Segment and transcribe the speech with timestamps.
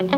[0.00, 0.08] Salut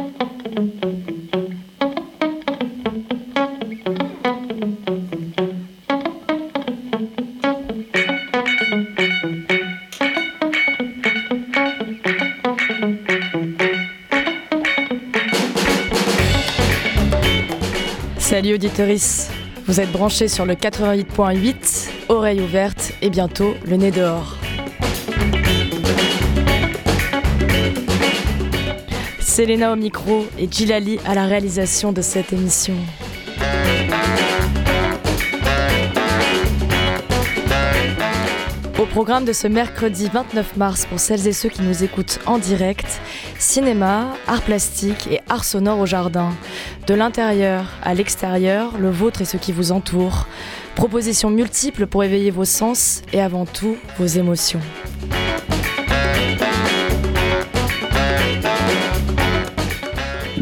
[18.54, 19.30] auditoris,
[19.66, 24.41] vous êtes branchés sur le 88.8, oreilles ouvertes et bientôt le nez dehors.
[29.32, 32.74] Selena au micro et Gilali à la réalisation de cette émission.
[38.78, 42.36] Au programme de ce mercredi 29 mars pour celles et ceux qui nous écoutent en
[42.36, 43.00] direct,
[43.38, 46.28] cinéma, art plastique et art sonore au jardin.
[46.86, 50.26] De l'intérieur à l'extérieur, le vôtre et ce qui vous entoure.
[50.74, 54.60] Propositions multiples pour éveiller vos sens et avant tout vos émotions.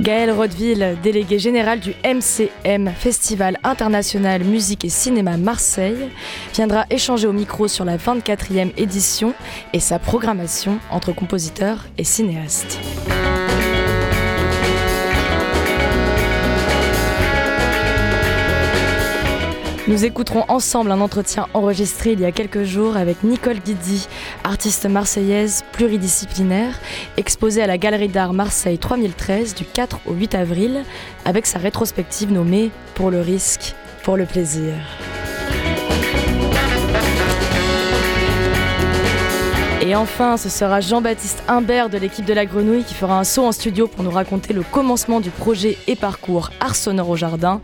[0.01, 6.09] Gaël Rodville, délégué général du MCM, Festival international musique et cinéma Marseille,
[6.55, 9.35] viendra échanger au micro sur la 24e édition
[9.75, 12.81] et sa programmation entre compositeurs et cinéastes.
[19.91, 24.07] Nous écouterons ensemble un entretien enregistré il y a quelques jours avec Nicole Guidi,
[24.45, 26.79] artiste marseillaise pluridisciplinaire,
[27.17, 30.85] exposée à la Galerie d'Art Marseille 3013 du 4 au 8 avril,
[31.25, 33.75] avec sa rétrospective nommée Pour le risque,
[34.05, 34.75] pour le plaisir.
[39.83, 43.45] Et enfin, ce sera Jean-Baptiste Imbert de l'équipe de la Grenouille qui fera un saut
[43.45, 47.61] en studio pour nous raconter le commencement du projet et parcours Art sonore au jardin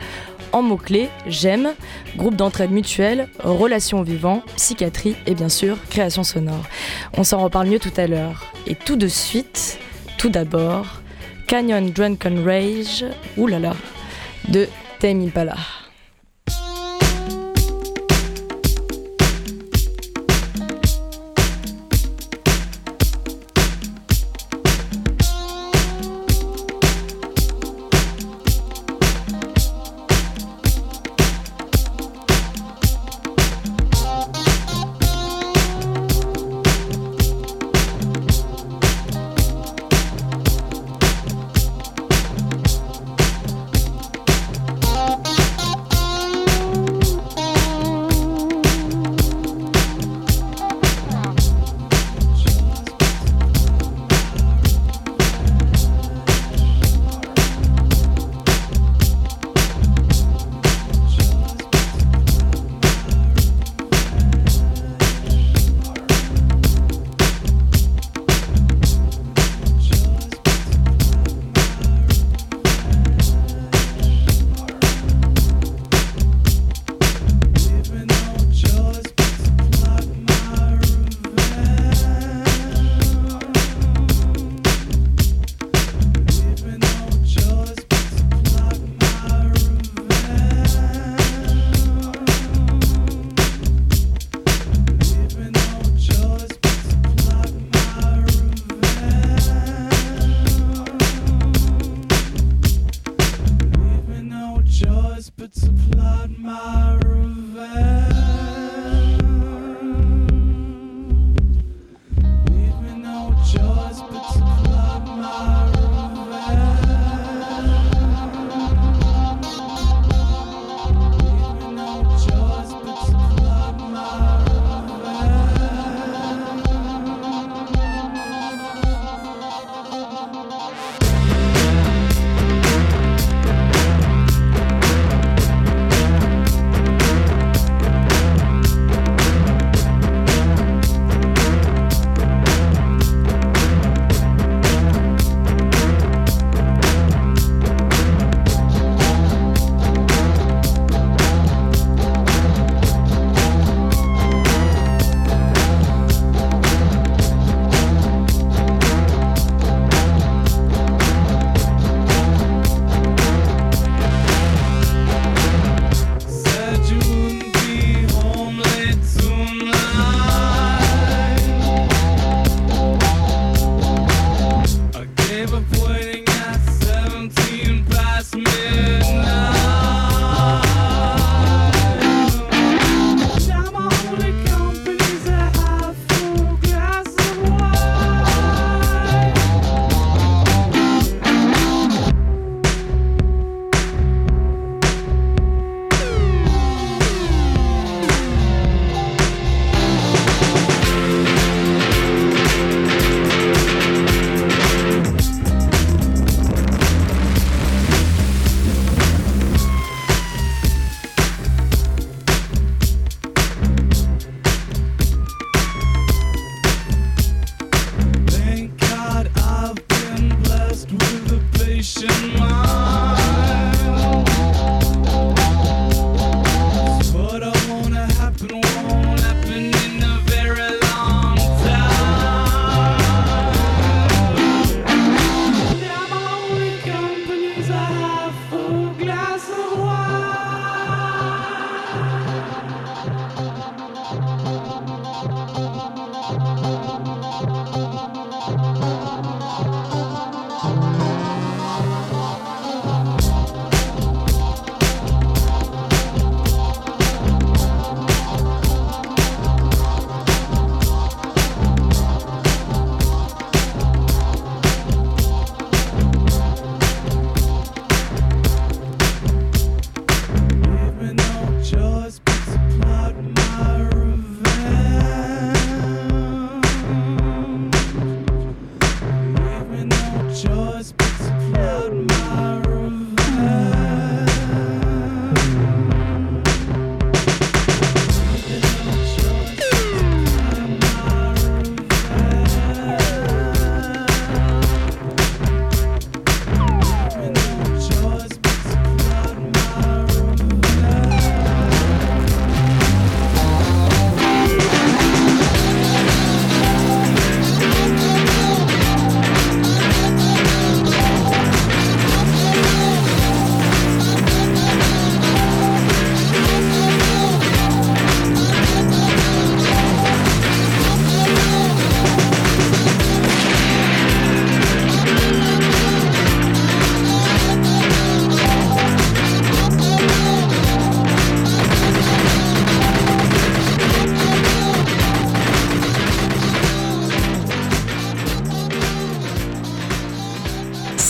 [0.52, 1.72] en mots-clés j'aime,
[2.16, 6.64] groupe d'entraide mutuelle, relations vivants, psychiatrie et bien sûr création sonore.
[7.16, 8.52] On s'en reparle mieux tout à l'heure.
[8.66, 9.78] Et tout de suite,
[10.18, 11.00] tout d'abord,
[11.46, 13.04] Canyon Drunken Rage,
[13.36, 13.74] oulala,
[14.48, 15.30] de Tame.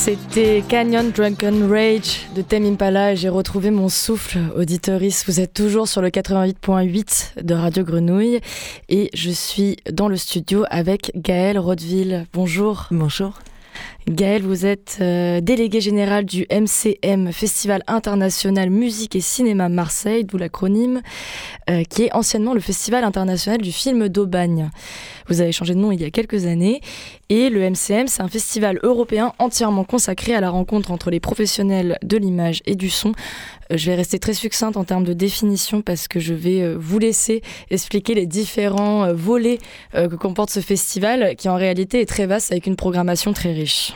[0.07, 5.25] C'était Canyon Drunken Rage de Tame Impala et j'ai retrouvé mon souffle, auditoris.
[5.27, 8.39] Vous êtes toujours sur le 88.8 de Radio Grenouille
[8.89, 12.25] et je suis dans le studio avec Gaëlle Rodville.
[12.33, 12.87] Bonjour.
[12.93, 13.41] Bonjour.
[14.09, 20.39] Gaël, vous êtes euh, délégué général du MCM, Festival international musique et cinéma Marseille, d'où
[20.39, 21.03] l'acronyme,
[21.69, 24.71] euh, qui est anciennement le Festival international du film d'Aubagne.
[25.27, 26.83] Vous avez changé de nom il y a quelques années
[27.31, 31.99] et le MCM, c'est un festival européen entièrement consacré à la rencontre entre les professionnels
[32.05, 33.11] de l'image et du son.
[33.73, 37.01] Euh, je vais rester très succincte en termes de définition parce que je vais vous
[37.01, 37.43] laisser
[37.73, 39.59] expliquer les différents volets
[39.93, 43.96] que comporte ce festival qui en réalité est très vaste avec une programmation très riche.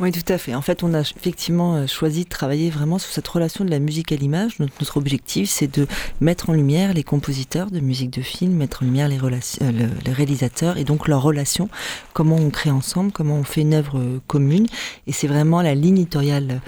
[0.00, 0.56] Oui, tout à fait.
[0.56, 3.78] En fait, on a effectivement euh, choisi de travailler vraiment sur cette relation de la
[3.78, 4.58] musique à l'image.
[4.58, 5.86] Notre, objectif, c'est de
[6.20, 10.12] mettre en lumière les compositeurs de musique de film, mettre en lumière les, euh, les
[10.12, 11.68] réalisateurs et donc leurs relations,
[12.12, 14.66] comment on crée ensemble, comment on fait une œuvre euh, commune.
[15.06, 16.60] Et c'est vraiment la ligne éditoriale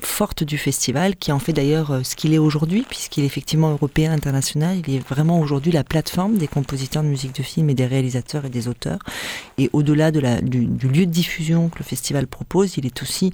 [0.00, 4.10] forte du festival qui en fait d'ailleurs ce qu'il est aujourd'hui, puisqu'il est effectivement européen,
[4.10, 4.78] international.
[4.86, 8.44] Il est vraiment aujourd'hui la plateforme des compositeurs de musique de film et des réalisateurs
[8.44, 8.98] et des auteurs.
[9.58, 13.30] Et au-delà de du lieu de diffusion que le festival propose, il est aussi,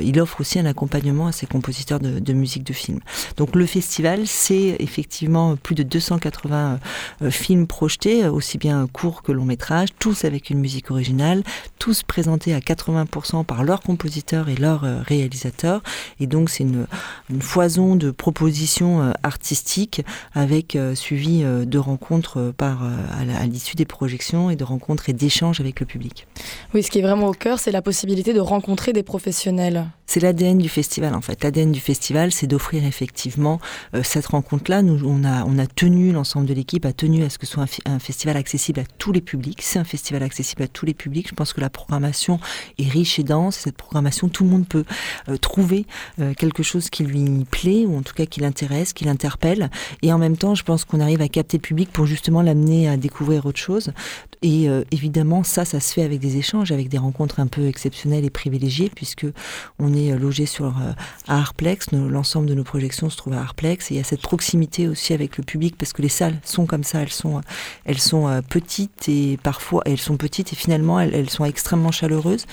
[0.00, 3.00] il offre aussi un accompagnement à ses compositeurs de, musique de film.
[3.36, 6.78] Donc le festival, c'est effectivement plus de 280
[7.22, 11.42] euh, films projetés, aussi bien courts que long métrage, tous avec une musique originale,
[11.78, 15.82] tous présentés à 80% par leurs compositeurs et leurs euh, réalisateurs.
[16.20, 16.86] Et donc c'est une,
[17.40, 20.02] foison de propositions artistiques
[20.34, 25.80] avec suivi de rencontres par à l'issue des projections et de rencontres et d'échanges avec
[25.80, 26.26] le public.
[26.74, 29.73] Oui, ce qui est vraiment au cœur, c'est la possibilité de rencontrer des professionnels
[30.14, 31.42] C'est l'ADN du festival en fait.
[31.42, 33.58] L'ADN du festival, c'est d'offrir effectivement
[33.96, 34.80] euh, cette rencontre-là.
[34.80, 37.54] Nous, on a, on a tenu, l'ensemble de l'équipe a tenu à ce que ce
[37.54, 39.60] soit un, festival accessible à tous les publics.
[39.60, 41.26] C'est un festival accessible à tous les publics.
[41.30, 42.38] Je pense que la programmation
[42.78, 43.56] est riche et dense.
[43.56, 44.84] Cette programmation, tout le monde peut
[45.28, 45.84] euh, trouver
[46.20, 49.68] euh, quelque chose qui lui plaît ou en tout cas qui l'intéresse, qui l'interpelle.
[50.02, 52.88] Et en même temps, je pense qu'on arrive à capter le public pour justement l'amener
[52.88, 53.90] à découvrir autre chose.
[54.42, 58.26] Et évidemment, ça, ça se fait avec des échanges, avec des rencontres un peu exceptionnelles
[58.26, 59.26] et privilégiées, puisque
[59.78, 60.92] on est logé sur euh,
[61.26, 61.92] à Arplex.
[61.92, 63.90] L'ensemble de nos projections se trouve à Arplex.
[63.90, 66.84] Il y a cette proximité aussi avec le public, parce que les salles sont comme
[66.84, 67.00] ça.
[67.02, 72.46] Elles sont, euh, petites et parfois elles sont petites et finalement elles, sont extrêmement chaleureuses.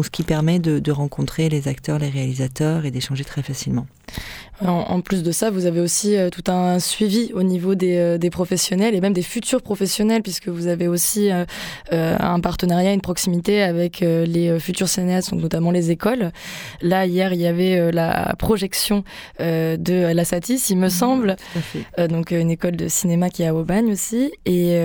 [0.00, 3.86] Ce qui permet de, de rencontrer les acteurs, les réalisateurs et d'échanger très facilement.
[4.64, 8.18] En, plus de ça, vous avez aussi euh, tout un suivi au niveau des, euh,
[8.18, 11.44] des, professionnels et même des futurs professionnels, puisque vous avez aussi euh,
[11.92, 16.32] un partenariat, une proximité avec les futurs cinéastes, donc notamment les écoles.
[16.80, 19.04] Là, hier, il y avait la projection
[19.38, 21.36] de la Satis, il me mmh, semble,
[22.08, 24.32] donc une école de cinéma qui est à Aubagne aussi.
[24.44, 24.76] Et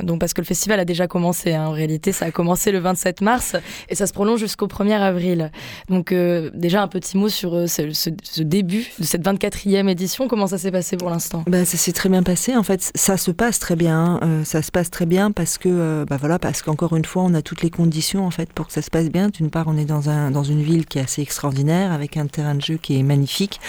[0.00, 2.78] donc parce que le festival a déjà commencé, hein, en réalité, ça a commencé le
[2.78, 3.56] 27 mars
[3.88, 5.50] et ça se prolonge jusqu'au 1er avril.
[5.88, 6.14] Donc
[6.54, 10.28] déjà un petit mot sur ce, ce, ce début de cette 24e édition.
[10.28, 11.44] Comment ça s'est passé pour l'instant?
[11.46, 12.56] Bah, Ça s'est très bien passé.
[12.56, 13.98] En fait, ça se passe très bien.
[13.98, 14.20] Hein.
[14.22, 17.22] Euh, ça se passe très bien parce que, euh, bah, voilà, parce qu'encore une fois,
[17.22, 19.28] on a toutes les conditions en fait pour que ça se passe bien.
[19.28, 22.26] D'une part, on est dans, un, dans une ville qui est assez extraordinaire, avec un
[22.26, 23.60] terrain de jeu qui est magnifique.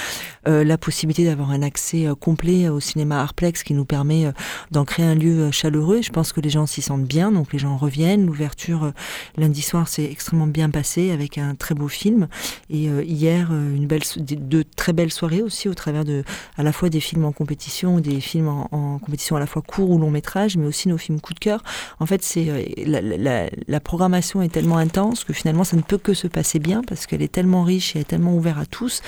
[0.47, 4.31] Euh, la possibilité d'avoir un accès complet au cinéma Arplex qui nous permet
[4.71, 6.01] d'en créer un lieu chaleureux.
[6.01, 8.25] Je pense que les gens s'y sentent bien, donc les gens reviennent.
[8.25, 8.91] L'ouverture
[9.37, 12.27] lundi soir s'est extrêmement bien passée avec un très beau film.
[12.69, 14.03] Et hier, une belle,
[14.35, 16.23] de très belles soirées aussi au travers de
[16.57, 19.89] à la fois des films en compétition, des films en, compétition à la fois court
[19.89, 21.63] ou long métrage, mais aussi nos films coup de cœur.
[21.99, 26.13] En fait, c'est euh, la, programmation est tellement intense que finalement ça ne peut que
[26.13, 29.01] se passer bien parce qu'elle est tellement riche et tellement ouverte à tous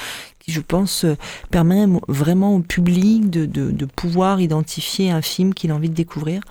[0.51, 1.15] je pense, euh,
[1.49, 6.41] permet vraiment au public de, de, pouvoir identifier un film qu'il a envie de découvrir.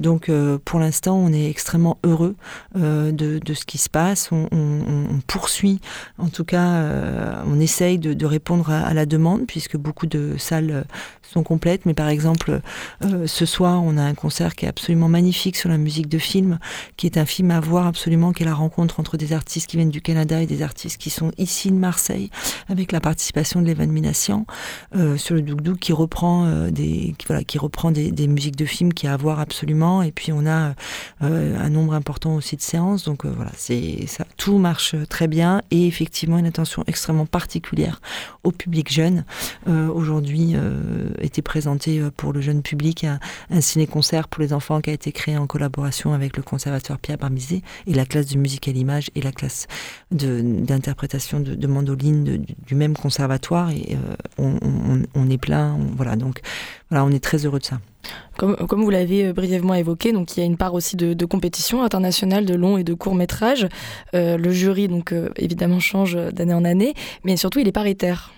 [0.00, 2.36] Donc, euh, pour l'instant, on est extrêmement heureux
[2.76, 4.30] euh, de, de, ce qui se passe.
[4.32, 4.48] On,
[5.26, 5.80] poursuit,
[6.18, 6.84] en tout cas,
[7.46, 10.84] on essaye de, répondre à, la demande, puisque beaucoup de salles
[11.22, 11.86] sont complètes.
[11.86, 12.60] Mais par exemple,
[13.26, 16.58] ce soir, on a un concert qui est absolument magnifique sur la musique de film,
[16.96, 19.76] qui est un film à voir absolument, qui est la rencontre entre des artistes qui
[19.76, 22.30] viennent du Canada et des artistes qui sont ici de Marseille,
[22.68, 24.12] avec la participation de l'Evan
[24.96, 27.14] euh, sur le Douk qui reprend euh, des
[27.46, 30.02] qui, reprend des, musiques de films qui a à voir absolument.
[30.02, 30.74] Et puis on a
[31.22, 33.04] euh, un nombre important aussi de séances.
[33.04, 35.62] Donc voilà c'est ça tout marche très bien.
[35.70, 38.00] Et effectivement une attention extrêmement particulière
[38.42, 39.24] au public jeune.
[39.66, 40.54] Aujourd'hui
[41.20, 43.18] était présenté pour le jeune public un,
[43.50, 47.18] un ciné-concert pour les enfants qui a été créé en collaboration avec le conservatoire Pierre
[47.18, 49.66] Barbizet et la classe de musique à l'image et la classe
[50.14, 53.96] d'interprétation de, de, mandoline du même conservatoire et
[54.38, 54.52] euh,
[55.14, 55.78] on, est plein.
[55.96, 56.40] voilà, donc
[56.90, 57.80] voilà, on est très heureux de ça.
[58.36, 61.24] Comme, comme vous l'avez euh, brièvement évoqué, donc il y a une part aussi de,
[61.24, 63.66] compétition internationale de long et de court métrage.
[64.14, 66.94] Euh, le jury, donc évidemment, change d'année en année,
[67.24, 68.33] mais surtout il est paritaire.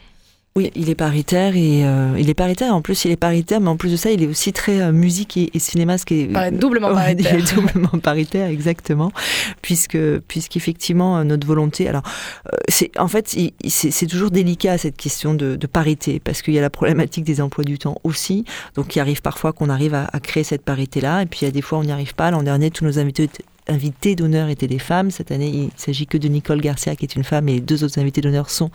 [0.56, 2.74] Oui, il est paritaire et euh, il est paritaire.
[2.74, 4.90] En plus, il est paritaire, mais en plus de ça, il est aussi très euh,
[4.90, 7.34] musique et, cinéma, ce qui est doublement paritaire.
[7.34, 9.12] il est doublement paritaire, exactement,
[9.60, 9.98] puisque
[10.28, 11.90] puisqu'effectivement notre volonté.
[11.90, 12.04] Alors,
[12.46, 13.36] euh, c'est en fait,
[13.68, 17.42] c'est toujours délicat cette question de, de parité parce qu'il y a la problématique des
[17.42, 18.46] emplois du temps aussi.
[18.76, 21.44] Donc, il arrive parfois qu'on arrive à, à créer cette parité là, et puis il
[21.44, 22.30] y a des fois on n'y arrive pas.
[22.30, 23.28] L'an dernier, tous nos invités
[23.68, 25.10] invités d'honneur étaient des femmes.
[25.10, 27.98] Cette année, il s'agit que de Nicole Garcia, qui est une femme, et deux autres
[27.98, 28.70] invités d'honneur sont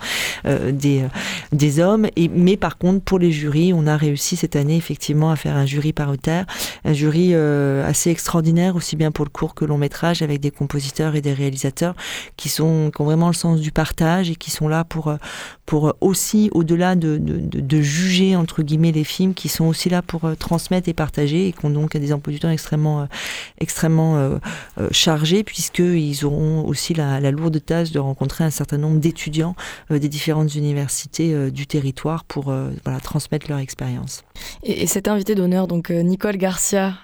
[0.46, 1.08] euh, des, euh,
[1.52, 2.06] des hommes.
[2.16, 5.66] Mais par contre, pour les jurys, on a réussi cette année effectivement à faire un
[5.66, 6.46] jury paritaire,
[6.84, 10.50] un jury euh, assez extraordinaire, aussi bien pour le court que long métrage, avec des
[10.50, 11.94] compositeurs et des réalisateurs
[12.36, 15.14] qui, sont, qui ont vraiment le sens du partage et qui sont là pour,
[15.66, 20.02] pour aussi, au-delà de, de, de, juger, entre guillemets, les films, qui sont aussi là
[20.02, 23.08] pour transmettre et partager et qui ont donc des emplois du temps extrêmement,
[23.58, 24.38] extrêmement
[24.82, 29.54] euh, chargés puisqu'ils auront aussi la, lourde tâche de rencontrer un certain nombre d'étudiants
[29.90, 32.52] euh, des différentes universités euh, du territoire pour
[33.02, 34.24] transmettre leur expérience.
[34.62, 36.94] Et, et cet invité d'honneur, donc Nicole Garcia,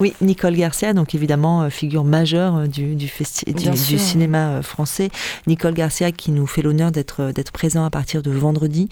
[0.00, 5.10] oui, Nicole Garcia, donc évidemment euh, figure majeure euh, du, du, du, cinéma euh, français.
[5.48, 8.88] Nicole Garcia qui nous fait l'honneur d'être d'être présent à partir de vendredi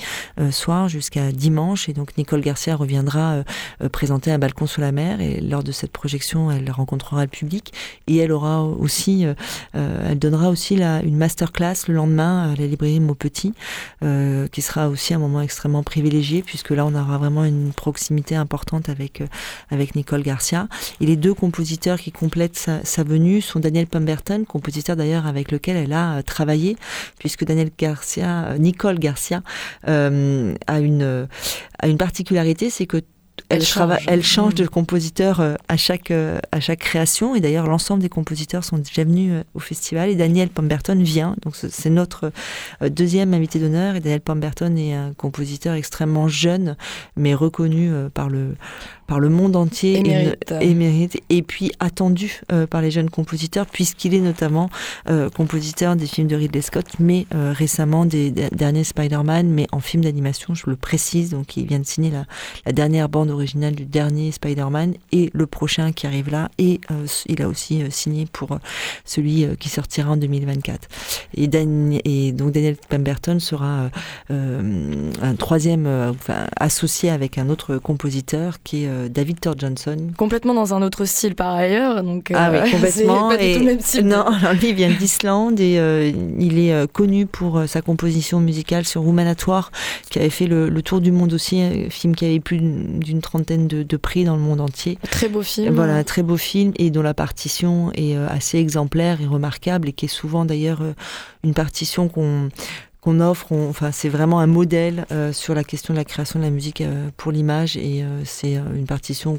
[0.51, 1.89] soir jusqu'à dimanche.
[1.89, 3.45] Et donc Nicole Garcia reviendra
[3.93, 5.21] présenter un balcon sous la mer.
[5.21, 7.73] Et lors de cette projection, elle rencontrera le public
[8.09, 9.27] et elle aura aussi,
[9.75, 13.55] elle donnera aussi la, une masterclass le lendemain à la librairie Maupetit,
[14.01, 18.89] qui sera aussi un moment extrêmement privilégié puisque là on aura vraiment une proximité importante
[18.89, 19.23] avec
[19.71, 20.69] avec Nicole Garcia.
[21.01, 25.77] Et les deux compositeurs qui complètent sa, venue sont Daniel Pemberton, compositeur d'ailleurs avec lequel
[25.77, 26.77] elle a euh, travaillé,
[27.19, 29.43] puisque Daniel Garcia, euh, Nicole Garcia
[29.89, 31.29] euh, a une
[31.79, 33.03] a une particularité, c'est que
[33.51, 33.99] elle, change.
[34.07, 37.35] elle change de compositeur à chaque, à chaque création.
[37.35, 40.09] Et d'ailleurs, l'ensemble des compositeurs sont déjà venus au festival.
[40.09, 41.37] Et Daniel Pemberton vient.
[41.43, 42.33] Donc, c'est notre
[42.81, 43.95] deuxième invité d'honneur.
[43.95, 46.77] Et Daniel Pemberton est un compositeur extrêmement jeune,
[47.15, 48.57] mais reconnu par le,
[49.07, 50.03] par le monde entier
[50.61, 54.71] et mérite, et puis attendu euh, par les jeunes compositeurs puisqu'il est notamment
[55.09, 59.81] euh, compositeur des films de Ridley Scott mais euh, récemment des, derniers Spider-Man mais en
[59.81, 62.25] film d'animation je le précise donc il vient de signer la,
[62.65, 66.51] la dernière bande originale du dernier Spider-Man et le prochain qui arrive là.
[66.59, 66.81] Et
[67.27, 68.59] il a aussi signé pour
[69.05, 70.89] celui qui sortira en 2024.
[71.35, 71.49] Et,
[72.05, 73.91] et donc Daniel Pemberton sera
[74.31, 76.15] un troisième
[76.57, 79.97] associé avec un autre compositeur qui est David Thor Johnson.
[80.17, 82.03] Complètement dans un autre style par ailleurs.
[82.03, 83.29] Donc, ah oui, complètement.
[83.29, 83.59] Pas et...
[83.59, 84.07] même style.
[84.07, 84.25] Non,
[84.61, 89.71] lui il vient d'Islande et il est connu pour sa composition musicale sur Roumanatoire,
[90.11, 93.67] qui avait fait le, tour du monde aussi, un film qui avait plus d'une trentaine
[93.67, 94.99] de, prix dans le monde entier.
[95.11, 95.75] Très beau film.
[95.75, 99.93] Voilà, très beau film et dont la partition est euh, assez exemplaire et remarquable et
[99.93, 100.93] qui est souvent d'ailleurs euh,
[101.45, 102.51] une partition qu'on
[103.07, 103.53] qu'on offre.
[103.53, 106.83] enfin, c'est vraiment un modèle euh, sur la question de la création de la musique
[107.17, 109.39] pour l'image et c'est une partition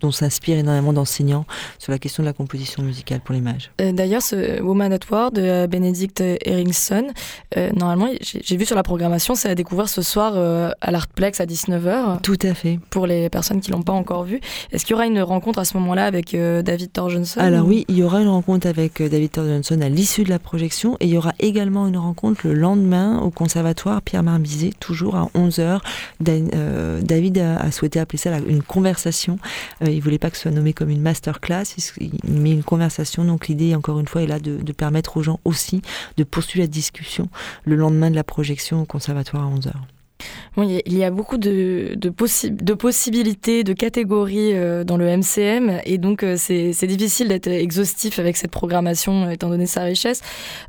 [0.00, 1.46] dont s'inspirent énormément d'enseignants
[1.78, 3.70] sur la question de la composition musicale pour l'image.
[3.80, 7.08] Euh, d'ailleurs, ce Woman at War de euh, Benedict Erickson,
[7.56, 10.34] euh, normalement, j'ai vu sur la programmation, c'est à découvrir ce soir
[10.80, 12.20] à l'Artplex à 19h.
[12.22, 12.78] Tout à fait.
[12.90, 14.40] Pour les personnes qui l'ont pas encore vu.
[14.72, 17.84] Est-ce qu'il y aura une rencontre à ce moment-là avec David Thor Johnson Alors oui,
[17.88, 21.06] il y aura une rencontre avec David Thor Johnson à l'issue de la projection et
[21.06, 25.80] il y aura également une rencontre le lendemain au conservatoire Pierre Marbizet, toujours à 11h.
[26.20, 29.38] David a souhaité appeler ça une conversation
[29.86, 31.64] euh, il voulait pas que ce soit nommé comme une masterclass,
[32.24, 33.24] mais une conversation.
[33.24, 35.82] Donc l'idée, encore une fois, est là de, de, permettre aux gens aussi
[36.16, 37.28] de poursuivre la discussion
[37.64, 39.72] le lendemain de la projection au conservatoire à 11h
[40.64, 41.96] il y a beaucoup de,
[42.74, 48.36] possibilités, de catégories euh, dans le MCM, et donc euh, c'est difficile d'être exhaustif avec
[48.36, 50.22] cette programmation, euh, étant donné sa richesse.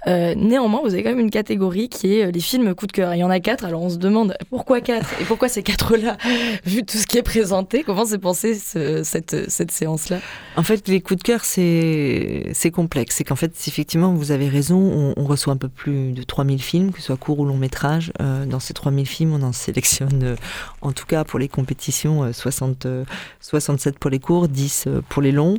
[0.05, 3.13] néanmoins, vous avez quand même une catégorie qui est les films coup de cœur.
[3.15, 6.17] Il y en a quatre, alors on se demande pourquoi quatre et pourquoi ces quatre-là,
[6.65, 7.83] vu tout ce qui est présenté?
[7.83, 10.19] Comment s'est pensé cette, séance-là?
[10.55, 13.15] En fait, les coups de cœur, c'est complexe.
[13.15, 16.61] C'est qu'en fait, effectivement, vous avez raison, on, on, reçoit un peu plus de 3000
[16.61, 18.11] films, que ce soit court ou long métrage.
[18.19, 20.35] dans ces 3000 films, on en sélectionne, euh,
[20.81, 23.05] en tout cas pour les compétitions, 60, euh,
[23.41, 25.57] 67 euh, pour les courts, 10 pour les longs.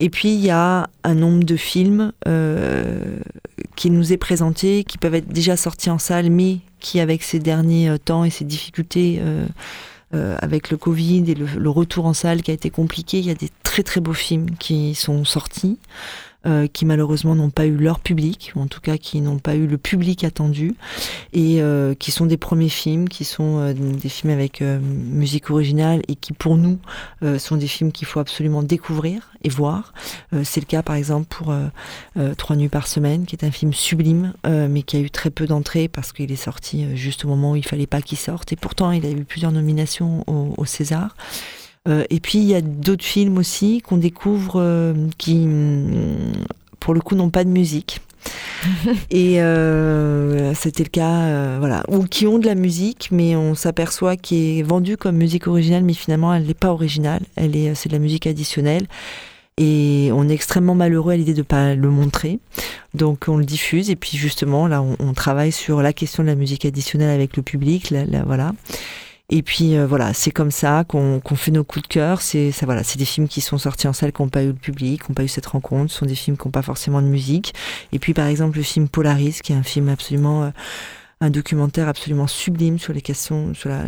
[0.00, 2.12] Et puis il y a un nombre de films
[3.76, 7.38] qui nous est présenté, qui peuvent être déjà sortis en salle, mais qui avec ces
[7.38, 9.22] derniers temps et ces difficultés
[10.12, 13.30] avec le Covid et le, le, retour en salle qui a été compliqué, il y
[13.30, 15.78] a des très très beaux films qui sont sortis.
[16.44, 19.54] Euh, qui malheureusement n'ont pas eu leur public, ou en tout cas qui n'ont pas
[19.54, 20.74] eu le public attendu,
[21.32, 26.02] et euh, qui sont des premiers films, qui sont euh, des films avec musique originale
[26.08, 26.78] et qui pour nous
[27.38, 29.92] sont des films qu'il faut absolument découvrir et voir.
[30.42, 31.54] C'est le cas par exemple pour
[32.36, 35.46] Trois nuits par semaine, qui est un film sublime, mais qui a eu très peu
[35.46, 38.56] d'entrées parce qu'il est sorti juste au moment où il fallait pas qu'il sorte, et
[38.56, 41.14] pourtant il a eu plusieurs nominations au, au César.
[41.88, 46.32] Euh, et puis il y a d'autres films aussi qu'on découvre euh, qui, mm,
[46.80, 48.00] pour le coup, n'ont pas de musique.
[49.10, 54.16] et euh, c'était le cas, voilà, ou qui ont de la musique, mais on s'aperçoit
[54.16, 57.22] qu'elle est vendue comme musique originale, mais finalement elle n'est pas originale.
[57.34, 58.86] Elle est, c'est de la musique additionnelle.
[59.58, 62.38] Et on est extrêmement malheureux à l'idée de ne pas le montrer.
[62.94, 66.34] Donc on le diffuse et puis justement là on, travaille sur la question de la
[66.36, 67.92] musique additionnelle avec le public.
[68.24, 68.52] voilà.
[69.30, 72.20] Et puis euh, voilà, c'est comme ça qu'on fait nos coups de cœur.
[72.20, 74.48] C'est ça voilà, c'est des films qui sont sortis en salle, qui n'ont pas eu
[74.48, 75.90] le public, qui n'ont pas eu cette rencontre.
[75.90, 77.54] Ce sont des films qui n'ont pas forcément de musique.
[77.92, 80.50] Et puis par exemple le film Polaris, qui est un film absolument euh,
[81.22, 83.78] un documentaire absolument sublime sur les questions, sur la,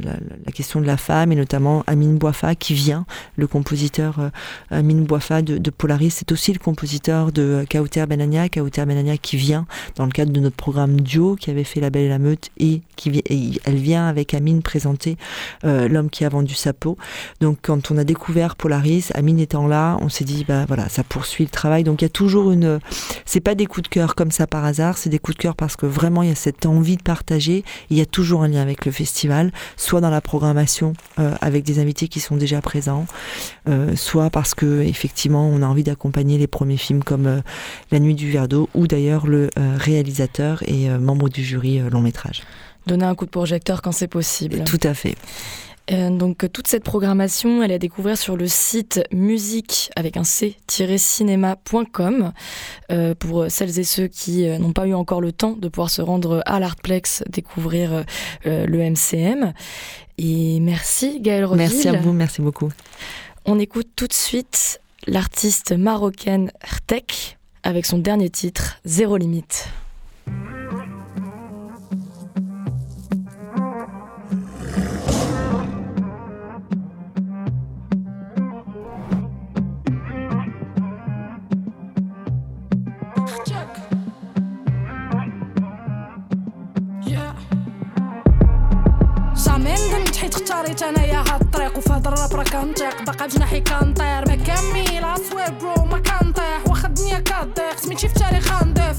[0.52, 4.28] question de la femme et notamment Amin Boifa qui vient, le compositeur euh,
[4.70, 9.66] Amin Boifa de, Polaris, c'est aussi le compositeur de Kauter Benania, Kauter Benania qui vient
[9.96, 12.50] dans le cadre de notre programme Duo qui avait fait La Belle et la Meute
[12.58, 13.20] et qui
[13.64, 15.16] elle vient avec Amin présenter
[15.64, 16.96] euh, L'homme qui a vendu sa peau.
[17.40, 21.02] Donc quand on a découvert Polaris, Amin étant là, on s'est dit bah voilà, ça
[21.02, 21.82] poursuit le travail.
[21.82, 22.78] Donc il y a toujours une,
[23.24, 25.56] c'est pas des coups de cœur comme ça par hasard, c'est des coups de cœur
[25.56, 28.62] parce que vraiment il y a cette envie de il y a toujours un lien
[28.62, 33.06] avec le festival, soit dans la programmation euh, avec des invités qui sont déjà présents,
[33.68, 37.40] euh, soit parce que effectivement on a envie d'accompagner les premiers films comme euh,
[37.90, 42.42] La Nuit du verre d'eau ou d'ailleurs le réalisateur et membre du jury long métrage.
[42.86, 44.64] Donner un coup de projecteur quand c'est possible.
[44.64, 45.16] Tout à fait.
[45.92, 50.24] Euh, donc toute cette programmation, elle est à découvrir sur le site musique avec un
[50.24, 52.32] c-cinéma.com
[52.90, 55.90] euh, pour celles et ceux qui euh, n'ont pas eu encore le temps de pouvoir
[55.90, 58.04] se rendre à l'Artplex découvrir
[58.44, 59.52] le MCM.
[60.18, 61.66] Et merci Gaël Rodil.
[61.66, 62.70] Merci à vous, merci beaucoup.
[63.44, 69.68] On écoute tout de suite l'artiste marocaine Rtek avec son dernier titre Zéro limite.
[89.54, 93.60] باقا ما ندمت حيت اختاريت أنايا هاد الطريق وفي هاد الراب راه كنطيق باقا بجناحي
[93.60, 98.96] كنطير ما كامل اصوير برو ما كنطيح واخا الدنيا كضيق سميتي في تاريخ غندف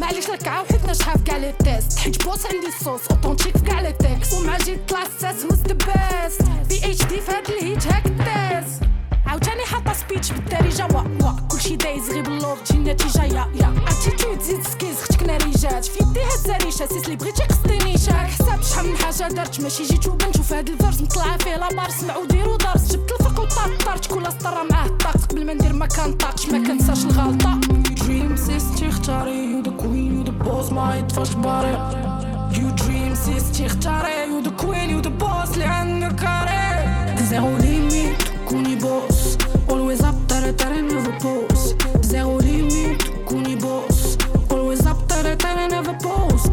[0.00, 1.98] معليش لك عاودنا شحال كاع لي تيست.
[1.98, 6.42] حيت بوس عندي الصوص اوتونتيك في كاع لي تيكست ومع جيت كلاسات هوز ذا بيست
[6.68, 8.82] بي اتش دي في هاد الهيت هاك تيست
[9.26, 11.32] عاوتاني حاطة سبيتش بالدارجه وا وا.
[11.52, 13.74] كلشي دايز غير باللوغ تجي النتيجة يا يا.
[13.88, 17.77] اتيتود زيد سكيز ختك ناري جات في يديها الزريشة سيس لي بغيتي قصدي
[18.88, 21.00] من حاجة درت ماشي جيت وبنت وفي هاد الفرس.
[21.00, 22.92] مطلعه فيه لا بار سمعو ديرو درس.
[22.92, 27.60] جبت الفرق وطرطرت كل سطره معاه الطاقس قبل ما ندير ما كنطاقش ما كنساش الغلطة.
[28.02, 29.52] دريم سيستي اختاري.
[29.52, 31.72] يو ذا كوين يو ذا بوس ما يطفاش باري.
[32.60, 34.30] يو دريم سيستي اختاري.
[34.30, 37.16] يو ذا كوين يو ذا بوس اللي عندك كاري.
[37.24, 39.36] زيرو ليميت كوني بوس
[39.68, 44.16] always up ترى ترى never pose زيرو ليميت كوني بوس
[44.50, 46.50] always up ترى ترى never pose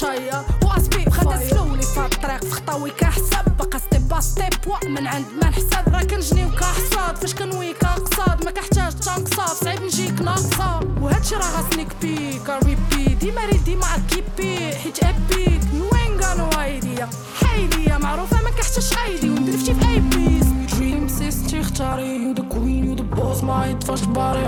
[0.00, 2.44] قاطاية واسبي خدا سلولي في الطريق.
[2.44, 7.16] في خطاوي كحساب باقا ستيب با ستيب وا من عند ما نحسب راه كنجني وكحصاد
[7.16, 10.80] فاش كنوي كنقصاد ما كحتاج تنقصاد صعيب نجيك ناقصة.
[11.00, 12.50] وهادشي راه غاسنيك بيك.
[12.64, 15.60] ريبي ديما ريد ديما كيبي حيت ابيك
[15.92, 17.08] وين كانوا ايديا
[17.40, 22.42] حيديا معروفة ما كحتاش ايدي وندير فتي في اي بيس دريم سيستي اختاري يو ذا
[22.42, 24.44] كوين يو ذا بوس ما يطفاش باري.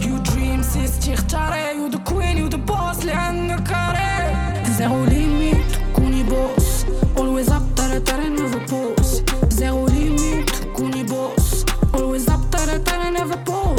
[0.00, 5.80] يو دريم سيستي اختاري يو ذا كوين يو ذا بوس اللي عندك كاري Zero limite,
[5.94, 6.84] qu'on y bosse.
[7.16, 9.22] Always up, tada tada, never pause.
[9.48, 11.64] Zero limite, qu'on y bosse.
[11.94, 13.75] Always up, tada tada, never pause.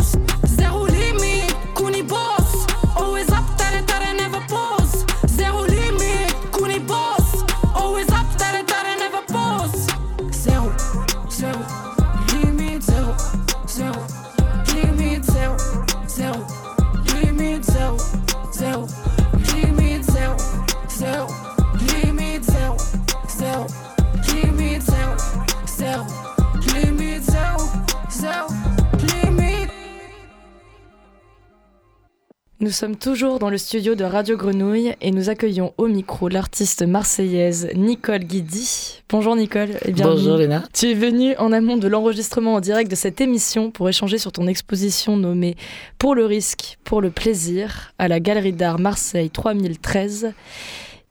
[32.67, 36.85] Nous sommes toujours dans le studio de Radio Grenouille et nous accueillons au micro l'artiste
[36.85, 39.01] marseillaise Nicole Guidi.
[39.07, 40.17] Bonjour Nicole et bienvenue.
[40.17, 40.63] Bonjour Léna.
[40.73, 44.33] Tu es venue en amont de l'enregistrement en direct de cette émission pour échanger sur
[44.33, 45.55] ton exposition nommée
[45.97, 50.33] Pour le risque, pour le plaisir à la Galerie d'art Marseille 3013.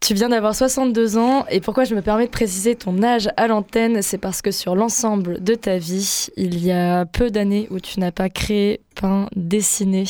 [0.00, 3.46] Tu viens d'avoir 62 ans et pourquoi je me permets de préciser ton âge à
[3.48, 7.80] l'antenne, c'est parce que sur l'ensemble de ta vie, il y a peu d'années où
[7.80, 10.04] tu n'as pas créé, peint, dessiné.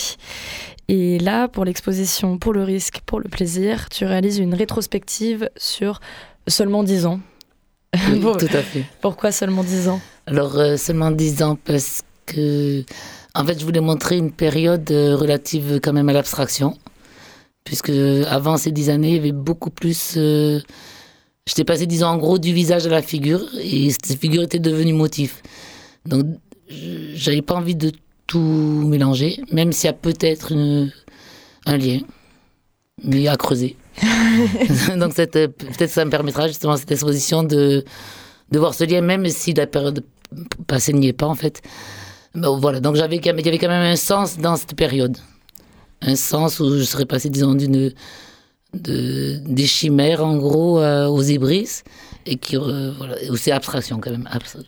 [0.88, 6.00] Et là, pour l'exposition Pour le risque, pour le plaisir, tu réalises une rétrospective sur
[6.48, 7.20] seulement 10 ans.
[7.94, 8.84] Oui, Bon, tout à fait.
[9.00, 10.00] Pourquoi seulement 10 ans?
[10.26, 12.84] Alors, euh, seulement 10 ans parce que,
[13.34, 16.76] en fait, je voulais montrer une période euh, relative quand même à l'abstraction.
[17.66, 20.14] Puisque avant ces 10 années, il y avait beaucoup plus.
[20.16, 20.60] euh,
[21.46, 24.94] J'étais passé, disons, en gros, du visage à la figure et cette figure était devenue
[24.94, 25.42] motif.
[26.06, 26.24] Donc,
[27.14, 27.92] j'avais pas envie de
[28.26, 30.52] tout mélanger, même s'il y a peut-être
[31.66, 32.00] un lien,
[33.04, 33.76] mais à creuser.
[34.96, 37.84] Donc, peut-être ça me permettra justement cette exposition de,
[38.50, 40.04] de voir ce lien, même si la période
[40.66, 41.62] passée n'y est pas, en fait.
[42.34, 45.16] Bon, voilà, donc j'avais, il y avait quand même un sens dans cette période.
[46.02, 47.92] Un sens où je serais passé, disons, d'une,
[48.74, 51.82] de, des chimères, en gros, euh, aux hybris,
[52.26, 54.58] et qui, euh, voilà, aussi abstraction, quand même, abs-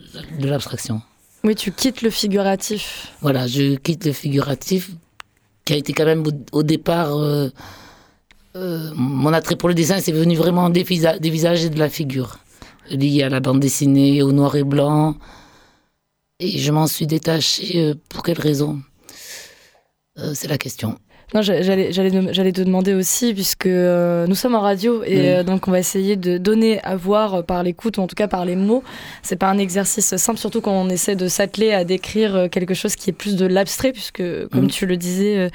[0.40, 1.02] de l'abstraction.
[1.44, 3.12] Oui, tu quittes le figuratif.
[3.20, 4.90] Voilà, je quitte le figuratif,
[5.64, 7.16] qui a été quand même au, au départ.
[7.16, 7.50] euh,
[8.56, 11.78] euh, mon attrait pour le dessin, c'est venu vraiment des, visa- des visages et de
[11.78, 12.38] la figure,
[12.90, 15.14] lié à la bande dessinée, au noir et blanc.
[16.40, 17.78] Et je m'en suis détaché.
[17.80, 18.80] euh, pour quelle raison?
[20.34, 20.98] C'est la question.
[21.34, 25.42] Non, j'a- j'allais, j'allais, te demander aussi, puisque euh, nous sommes en radio et euh,
[25.42, 28.46] donc on va essayer de donner à voir par l'écoute ou en tout cas par
[28.46, 28.82] les mots.
[29.22, 32.72] C'est pas un exercice simple, surtout quand on essaie de s'atteler à décrire euh, quelque
[32.72, 34.68] chose qui est plus de l'abstrait, puisque comme Mm.
[34.68, 35.48] tu le disais euh,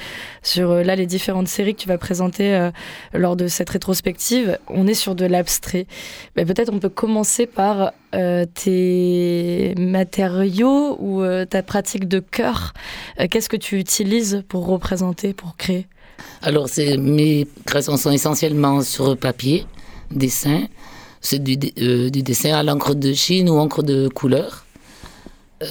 [0.43, 2.69] sur là les différentes séries que tu vas présenter euh,
[3.13, 5.87] lors de cette rétrospective, on est sur de l'abstrait.
[6.35, 12.73] Mais peut-être on peut commencer par euh, tes matériaux ou euh, ta pratique de cœur.
[13.19, 15.87] Euh, Qu'est-ce que tu utilises pour représenter, pour créer?
[16.43, 16.67] Alors,
[16.99, 19.65] mes créations sont essentiellement sur papier,
[20.11, 20.67] dessin.
[21.21, 24.65] C'est du, dessin à l'encre de Chine ou encre de couleur.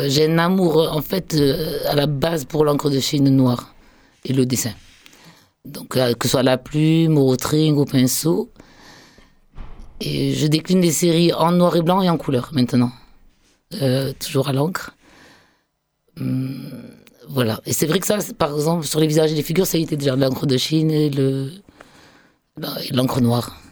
[0.07, 1.37] J'ai un amour, en fait,
[1.87, 3.75] à la base pour l'encre de Chine noire
[4.25, 4.73] et le dessin.
[5.65, 8.51] Donc, que ce soit la plume, au tring, au pinceau.
[10.05, 12.91] Et je décline des séries en noir et blanc et en couleur maintenant.
[13.81, 14.97] Euh, toujours à l'encre.
[16.21, 16.73] Hum,
[17.29, 17.61] voilà.
[17.67, 19.81] Et c'est vrai que ça, par exemple, sur les visages et les figures, ça a
[19.81, 21.51] été déjà de l'encre de Chine et le
[22.59, 23.63] et l'encre noire.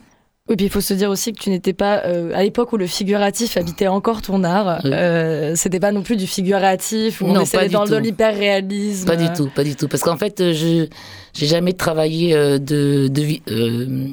[0.49, 2.77] Oui, puis il faut se dire aussi que tu n'étais pas, euh, à l'époque où
[2.77, 7.39] le figuratif habitait encore ton art, euh, c'était pas non plus du figuratif, où Non,
[7.39, 9.05] on essayait dans de l'hyper-réalisme.
[9.05, 9.87] Pas du tout, pas du tout.
[9.87, 10.87] Parce qu'en fait, euh, je
[11.33, 13.07] j'ai jamais travaillé de.
[13.07, 14.09] de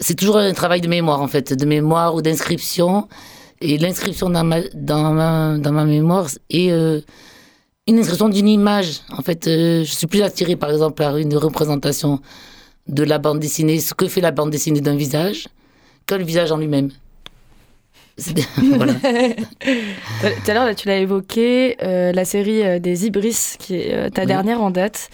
[0.00, 3.06] c'est toujours un travail de mémoire, en fait, de mémoire ou d'inscription.
[3.60, 7.00] Et l'inscription dans ma, mémoire est euh,
[7.86, 9.02] une inscription d'une image.
[9.10, 12.20] En fait, euh, je suis plus attirée, par exemple, par une représentation
[12.88, 15.48] de la bande dessinée, ce que fait la bande dessinée d'un visage,
[16.06, 16.90] que le visage en lui-même.
[18.16, 18.34] C'est-
[18.76, 18.94] voilà.
[19.60, 24.08] Tout à l'heure, tu l'as évoqué, euh, la série euh, des Ibris, qui est euh,
[24.10, 24.26] ta Oui.
[24.28, 25.10] dernière en date,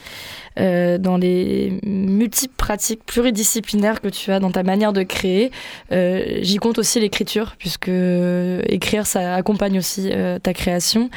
[0.59, 5.51] euh, dans les multiples pratiques pluridisciplinaires que tu as dans ta manière de créer.
[5.93, 10.11] euh, J'y compte aussi l'écriture, puisque euh, écrire, ça accompagne aussi
[10.43, 11.09] ta création.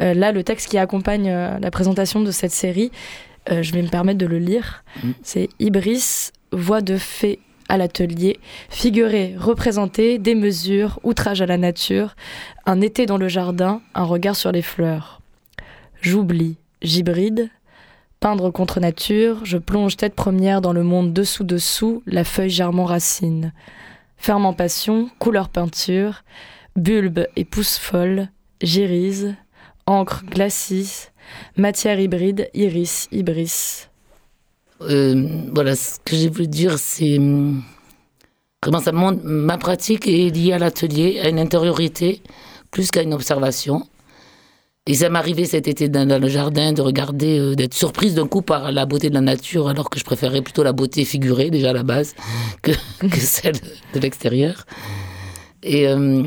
[0.00, 2.90] Là, le texte qui accompagne la présentation de cette série,
[3.50, 4.84] je vais me permettre de le lire.
[5.02, 5.10] Mm.
[5.22, 12.14] C'est Ibris, voix de fée à l'atelier, figurer, représenter des mesures, outrage à la nature,
[12.66, 15.20] un été dans le jardin, un regard sur les fleurs.
[16.00, 17.50] J'oublie, j'hybride,
[18.20, 23.52] peindre contre nature, je plonge tête première dans le monde dessous-dessous, la feuille germant racine.
[24.16, 26.24] Ferme en passion, couleur peinture,
[26.76, 28.28] bulbe et pousse folle,
[28.62, 29.34] j'irise,
[29.86, 31.08] encre glacis,
[31.56, 33.88] matière hybride, iris, ibris.
[34.88, 37.62] Euh, voilà, ce que j'ai voulu dire, c'est hum,
[38.62, 42.22] vraiment ça montre ma pratique est liée à l'atelier, à une intériorité
[42.70, 43.86] plus qu'à une observation.
[44.86, 48.14] Et ça m'est arrivé cet été dans, dans le jardin de regarder, euh, d'être surprise
[48.14, 51.06] d'un coup par la beauté de la nature, alors que je préférais plutôt la beauté
[51.06, 52.14] figurée déjà à la base
[52.60, 53.56] que, que celle
[53.94, 54.66] de l'extérieur.
[55.62, 56.24] Et euh,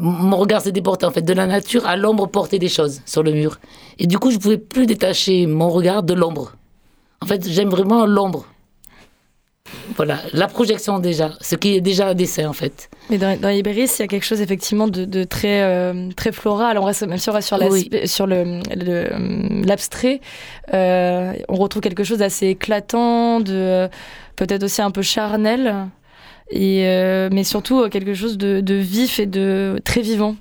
[0.00, 3.22] mon regard s'est déporté en fait de la nature à l'ombre portée des choses sur
[3.22, 3.60] le mur.
[3.98, 6.52] Et du coup, je pouvais plus détacher mon regard de l'ombre.
[7.22, 8.46] En fait, j'aime vraiment l'ombre.
[9.96, 12.88] Voilà, la projection déjà, ce qui est déjà un dessin en fait.
[13.10, 16.30] Mais dans, dans Ibris, il y a quelque chose effectivement de, de très, euh, très
[16.30, 16.78] floral.
[16.78, 17.88] On reste, même si on reste sur Oui.
[17.90, 20.20] l'aspect- sur le- le- l'abstrait,
[20.72, 23.88] euh, on retrouve quelque chose d'assez éclatant, de
[24.36, 25.74] peut-être aussi un peu charnel,
[26.50, 30.36] et, euh, mais surtout euh, quelque chose de, de vif et de très vivant.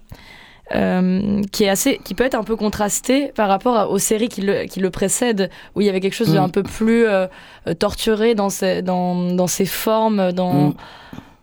[0.73, 4.41] Euh, qui est assez, qui peut être un peu contrasté par rapport aux séries qui
[4.41, 6.35] le, qui le précèdent, où il y avait quelque chose Mm.
[6.35, 7.27] d'un peu plus euh,
[7.67, 10.73] euh, torturé dans ses, dans, dans ses formes, dans, Mm.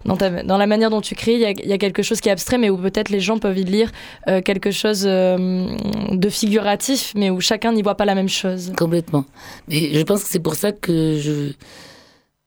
[0.07, 2.03] dans, ta- dans la manière dont tu crées, il y a, il y a quelque
[2.03, 3.93] chose qui est abstrait, mais où peut-être les gens peuvent y lire
[4.29, 5.67] euh, quelque chose euh,
[6.11, 8.73] de figuratif, mais où chacun n'y voit pas la même chose.
[8.77, 9.25] Complètement.
[9.71, 11.53] Et je pense que c'est pour ça que je,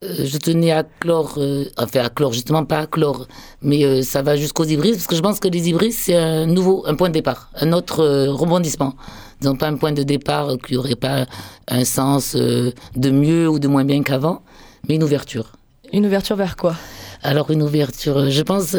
[0.01, 3.27] je tenais à clore, euh, enfin à clore, justement pas à clore,
[3.61, 6.45] mais euh, ça va jusqu'aux hybrides, parce que je pense que les hybrides, c'est un
[6.45, 8.95] nouveau, un point de départ, un autre euh, rebondissement.
[9.39, 11.25] Disons pas un point de départ euh, qui n'aurait pas
[11.67, 14.43] un sens euh, de mieux ou de moins bien qu'avant,
[14.87, 15.53] mais une ouverture.
[15.91, 16.75] Une ouverture vers quoi?
[17.23, 18.75] Alors une ouverture, euh, je pense,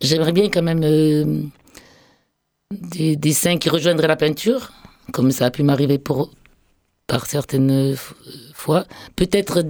[0.00, 1.42] j'aimerais bien quand même euh,
[2.72, 4.72] des dessins qui rejoindraient la peinture,
[5.12, 6.30] comme ça a pu m'arriver pour
[7.06, 7.94] par certaines
[8.54, 8.84] fois.
[9.16, 9.64] Peut-être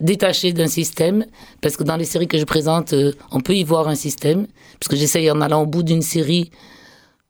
[0.00, 1.24] détaché d'un système,
[1.60, 4.46] parce que dans les séries que je présente, euh, on peut y voir un système,
[4.78, 6.50] parce que j'essaye en allant au bout d'une série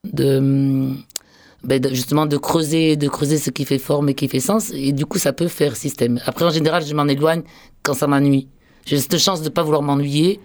[0.05, 0.99] de hum,
[1.65, 4.71] ben, de- justement de creuser de creuser ce qui fait forme et qui fait sens
[4.73, 7.43] et du coup ça peut faire système après en général je m'en éloigne
[7.83, 8.47] quand ça m'ennuie
[8.87, 10.41] j'ai cette chance de ne pas vouloir m'ennuyer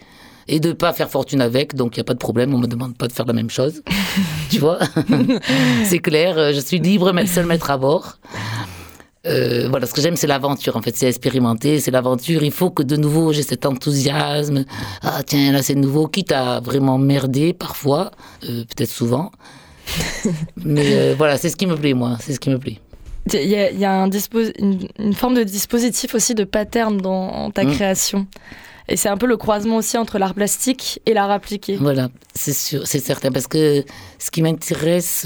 [0.48, 2.68] et de pas faire fortune avec, donc il n'y a pas de problème, on me
[2.68, 3.82] demande pas de faire la même chose.
[4.50, 4.78] tu vois?
[5.86, 8.18] C'est clair, je suis libre, mais seul maître à bord.
[9.26, 12.44] Euh, voilà, ce que j'aime, c'est l'aventure, en fait, c'est expérimenter, c'est l'aventure.
[12.44, 14.66] Il faut que de nouveau j'ai cet enthousiasme.
[15.02, 18.12] Ah, tiens, là, c'est nouveau, quitte à vraiment merder parfois,
[18.44, 19.32] euh, peut-être souvent.
[20.58, 22.80] mais euh, voilà, c'est ce qui me plaît, moi, c'est ce qui me plaît.
[23.32, 26.98] Il y a, il y a un une, une forme de dispositif aussi de pattern
[26.98, 27.72] dans ta Mm.
[27.72, 28.28] création.
[28.90, 31.78] Et c'est un peu le croisement aussi entre l'art plastique et l'art appliqué.
[31.78, 33.86] Voilà, c'est sûr, c'est certain, parce que
[34.20, 35.26] ce qui m'intéresse,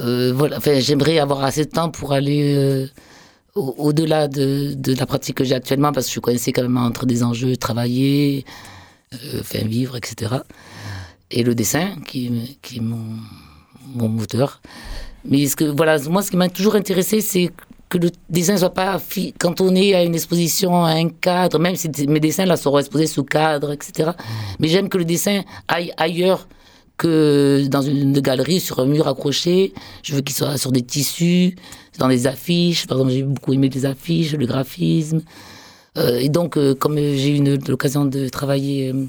[0.00, 2.86] euh, voilà, enfin, j'aimerais avoir assez de temps pour aller euh,
[3.54, 6.76] au- au-delà de, la pratique que j'ai actuellement, parce que je suis coincée quand même
[6.76, 8.44] entre des enjeux, travailler,
[9.14, 10.36] euh, faire vivre, etc.
[11.30, 13.04] Et le dessin, qui, qui est mon,
[13.94, 14.60] mon moteur.
[15.24, 17.50] Mais ce que, voilà, moi, ce qui m'a toujours intéressé, c'est
[17.88, 19.00] que le dessin soit pas
[19.38, 23.24] cantonné à une exposition, à un cadre, même si mes dessins là seront exposés sous
[23.24, 24.10] cadre, etc.
[24.58, 26.48] Mais j'aime que le dessin aille ailleurs
[26.96, 29.72] que dans une galerie, sur un mur accroché.
[30.02, 31.56] Je veux qu'il soit sur des tissus,
[31.98, 32.86] dans des affiches.
[32.86, 35.22] Par exemple, j'ai beaucoup aimé les affiches, le graphisme.
[35.96, 39.06] Euh, et donc, euh, comme j'ai eu l'occasion de travailler euh,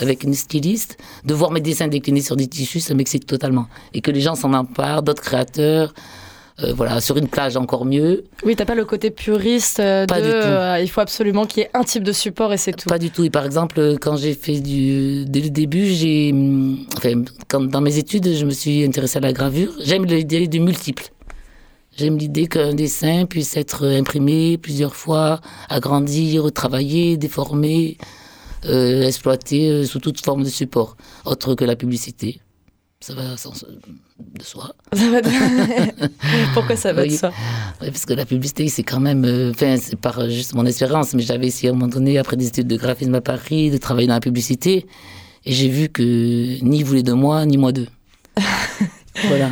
[0.00, 3.66] avec une styliste, de voir mes dessins déclinés sur des tissus, ça m'excite totalement.
[3.94, 5.92] Et que les gens s'en emparent, d'autres créateurs.
[6.74, 8.24] Voilà, sur une plage encore mieux.
[8.44, 10.82] Oui, t'as pas le côté puriste de Pas du tout.
[10.82, 12.88] il faut absolument qu'il y ait un type de support et c'est tout.
[12.88, 13.24] Pas du tout.
[13.24, 15.24] Et par exemple, quand j'ai fait du.
[15.26, 16.30] Dès le début, j'ai.
[16.32, 19.72] hum, Enfin, quand, dans mes études, je me suis intéressée à la gravure.
[19.82, 21.04] J'aime l'idée du multiple.
[21.96, 27.98] J'aime l'idée qu'un dessin puisse être imprimé plusieurs fois, agrandi, retravaillé, déformé,
[28.64, 32.40] euh, exploité euh, sous toute forme de support, autre que la publicité.
[33.02, 34.74] Ça va sans, de soi.
[34.92, 35.30] Ça va de-
[36.52, 37.32] Pourquoi ça va de soi
[37.80, 39.24] parce que la publicité, c'est quand même.
[39.24, 42.18] euh, Enfin, c'est par euh, juste mon expérience, mais j'avais essayé à un moment donné,
[42.18, 44.86] après des études de graphisme à Paris, de travailler dans la publicité.
[45.46, 46.02] Et j'ai vu que
[46.62, 47.88] ni voulait de moi, ni moi d'eux.
[49.28, 49.48] voilà.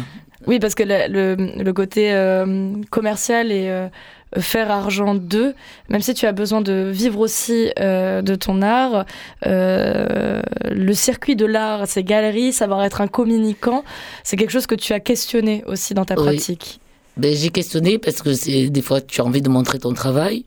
[0.47, 3.89] Oui, parce que le, le- le côté euh, commercial et euh,
[4.37, 5.55] faire argent d'eux,
[5.89, 9.05] même si tu as besoin de vivre aussi euh, de ton art,
[9.47, 13.85] euh, le circuit de l'art, ces galeries, savoir être un communicant,
[14.25, 16.25] c'est quelque chose que tu as questionné aussi dans ta Oui.
[16.27, 16.81] pratique.
[17.17, 20.45] Ben, j'ai questionné parce que des fois tu as envie de montrer ton travail.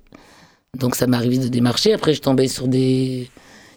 [0.77, 1.93] Donc ça m'est arrivé de démarcher.
[1.93, 3.29] Après, je tombais sur des.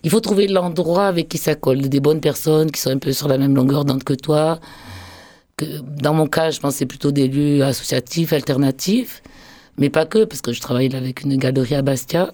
[0.05, 3.13] Il faut trouver l'endroit avec qui ça colle, des bonnes personnes qui sont un peu
[3.13, 4.61] sur la même longueur d'onde que toi.
[5.57, 9.23] Que, dans mon cas, je c'est plutôt des lieux associatifs, alternatifs,
[9.79, 12.33] mais pas que, parce que je travaille là avec une galerie à Bastia.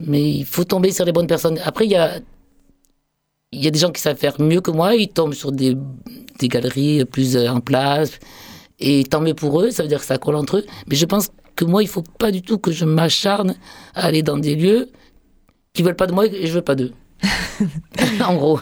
[0.00, 1.58] Mais il faut tomber sur les bonnes personnes.
[1.64, 2.20] Après, il y a,
[3.52, 5.76] il y a des gens qui savent faire mieux que moi, ils tombent sur des,
[6.38, 8.18] des galeries plus euh, en place,
[8.78, 10.66] et tant mieux pour eux, ça veut dire que ça colle entre eux.
[10.88, 13.54] Mais je pense que moi, il faut pas du tout que je m'acharne
[13.94, 14.88] à aller dans des lieux
[15.74, 16.92] qui veulent pas de moi et je veux pas d'eux.
[18.26, 18.58] en gros,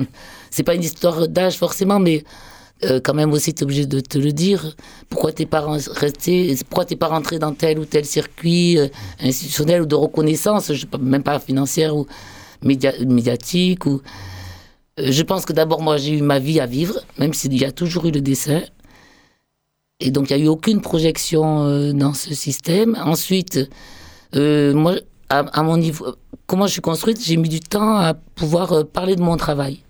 [0.50, 2.24] c'est pas une histoire d'âge forcément, mais
[2.84, 4.74] euh, quand même aussi, tu es obligé de te le dire.
[5.08, 5.60] Pourquoi t'es pas
[5.94, 8.88] resté, pourquoi t'es pas rentré dans tel ou tel circuit euh,
[9.20, 12.06] institutionnel ou de reconnaissance, même pas financière ou
[12.62, 14.00] média- médiatique ou.
[14.98, 17.64] Euh, Je pense que d'abord, moi, j'ai eu ma vie à vivre, même s'il y
[17.64, 18.60] a toujours eu le dessin.
[20.00, 22.96] Et donc, il n'y a eu aucune projection dans ce système.
[23.04, 23.60] Ensuite,
[24.34, 24.94] moi,
[25.28, 26.14] à, à mon niveau,
[26.46, 29.80] comment je suis construite, j'ai mis du temps à pouvoir parler de mon travail.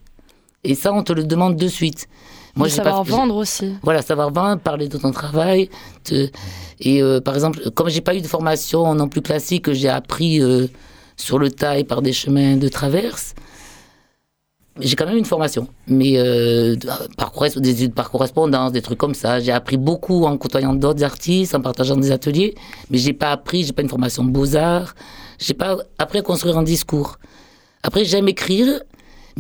[0.64, 2.08] Et ça, on te le demande de suite.
[2.56, 3.74] Moi, savoir pas- vendre aussi.
[3.82, 5.68] voilà, savoir vendre, parler de ton travail.
[6.04, 6.28] te-
[6.80, 10.40] Et euh, par exemple, comme j'ai pas eu de formation non plus classique, j'ai appris
[10.40, 10.66] euh,
[11.16, 13.34] sur le tas et par des chemins de traverse.
[14.78, 16.74] J'ai quand même une formation, mais euh,
[17.18, 19.38] par corres- des études par correspondance, des trucs comme ça.
[19.40, 22.54] J'ai appris beaucoup en côtoyant d'autres artistes, en partageant des ateliers,
[22.88, 24.94] mais j'ai pas appris, j'ai pas une formation beaux arts.
[25.38, 27.18] J'ai pas appris à construire un discours.
[27.82, 28.80] Après, j'aime écrire,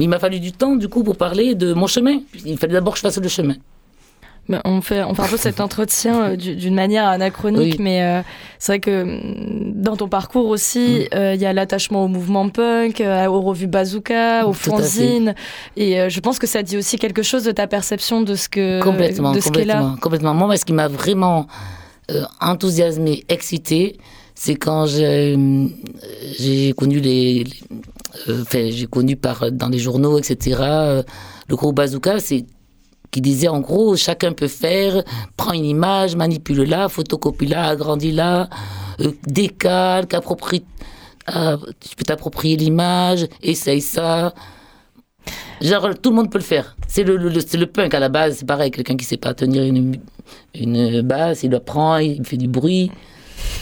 [0.00, 2.20] mais il m'a fallu du temps, du coup, pour parler de mon chemin.
[2.46, 3.56] Il fallait d'abord que je fasse le chemin.
[4.48, 7.76] Ben, on, fait, on fait un peu cet entretien euh, du- d'une manière anachronique, Oui.
[7.78, 8.22] mais euh,
[8.58, 11.14] c'est vrai que mm, dans ton parcours aussi, Mm.
[11.18, 15.34] euh, il y a l'attachement au mouvement punk, aux revues Bazooka, aux fanzines.
[15.76, 18.80] Et je pense que ça dit aussi quelque chose de ta perception de ce que
[18.82, 19.74] complètement, de ce qu'est là.
[19.74, 20.34] complètement, complètement.
[20.34, 21.46] Moi, ce qui m'a vraiment
[22.40, 23.98] enthousiasmé, excité,
[24.34, 25.36] c'est quand j'ai
[26.38, 27.44] j'ai connu les,
[28.28, 30.58] enfin, j'ai connu par dans les journaux, etc.
[30.62, 31.02] euh,
[31.48, 32.44] le groupe Bazooka, c'est
[33.10, 35.02] qui disait en gros chacun peut faire,
[35.36, 38.48] prends une image, manipule-la, photocopie-la, agrandis-la,
[39.00, 40.64] euh, décalque, approprie,
[41.26, 44.34] tu peux t'approprier l'image, essaye ça.
[45.60, 46.76] Genre, tout le monde peut le faire.
[46.88, 48.70] C'est le, le, le- punk à la base, c'est pareil.
[48.70, 49.96] Quelqu'un qui sait pas tenir une,
[50.54, 52.90] une basse, il le prend, il fait du bruit.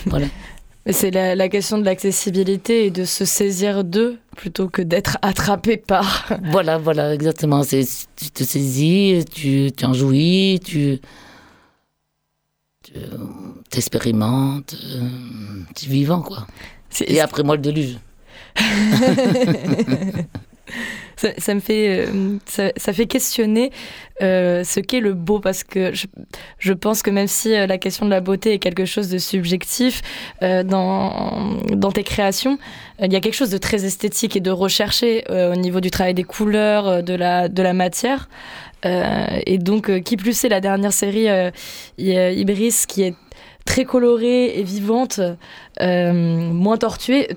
[0.06, 0.26] Voilà.
[0.86, 5.76] C'est la, la question de l'accessibilité et de se saisir d'eux plutôt que d'être attrapé
[5.76, 6.32] par.
[6.50, 7.62] voilà, voilà, exactement.
[7.62, 10.98] Tu te saisis, tu, tu en jouis, tu,
[12.82, 12.92] tu
[13.70, 15.08] t'expérimentes, euh,
[15.74, 16.46] tu es vivant, quoi.
[17.06, 17.98] Et après moi, le déluge.
[21.18, 23.70] ça, me fait, euh, ça, fait questionner
[24.22, 28.06] euh, ce qu'est le beau parce que je, pense que même si euh, la question
[28.06, 30.02] de la beauté est quelque chose de subjectif
[30.40, 32.58] dans, tes créations,
[33.02, 36.14] il y a quelque chose de très esthétique et de recherché au niveau du travail
[36.14, 38.28] des couleurs, de la, matière.
[38.84, 41.28] Et donc, qui plus est la dernière série
[41.98, 43.14] Ibris qui est
[43.64, 45.20] très colorée et vivante,
[45.80, 47.28] moins torturée.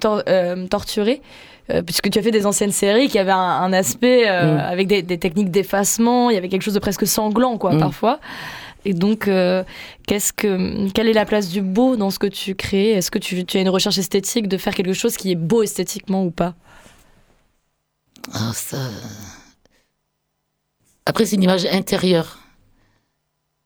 [1.69, 4.59] Euh, puisque tu as fait des anciennes séries qui avaient un, un aspect euh, Mm.
[4.59, 7.79] avec des, des techniques d'effacement, il y avait quelque chose de presque sanglant, quoi, Mm.
[7.79, 8.19] parfois.
[8.83, 9.63] Et donc, euh,
[10.07, 12.91] qu'est-ce que, quelle est la place du beau dans ce que tu crées?
[12.91, 15.61] Est-ce que tu, tu as une recherche esthétique de faire quelque chose qui est beau
[15.61, 16.55] esthétiquement ou pas?
[18.33, 18.77] Ah, ça.
[21.05, 22.39] Après, c'est une image intérieure.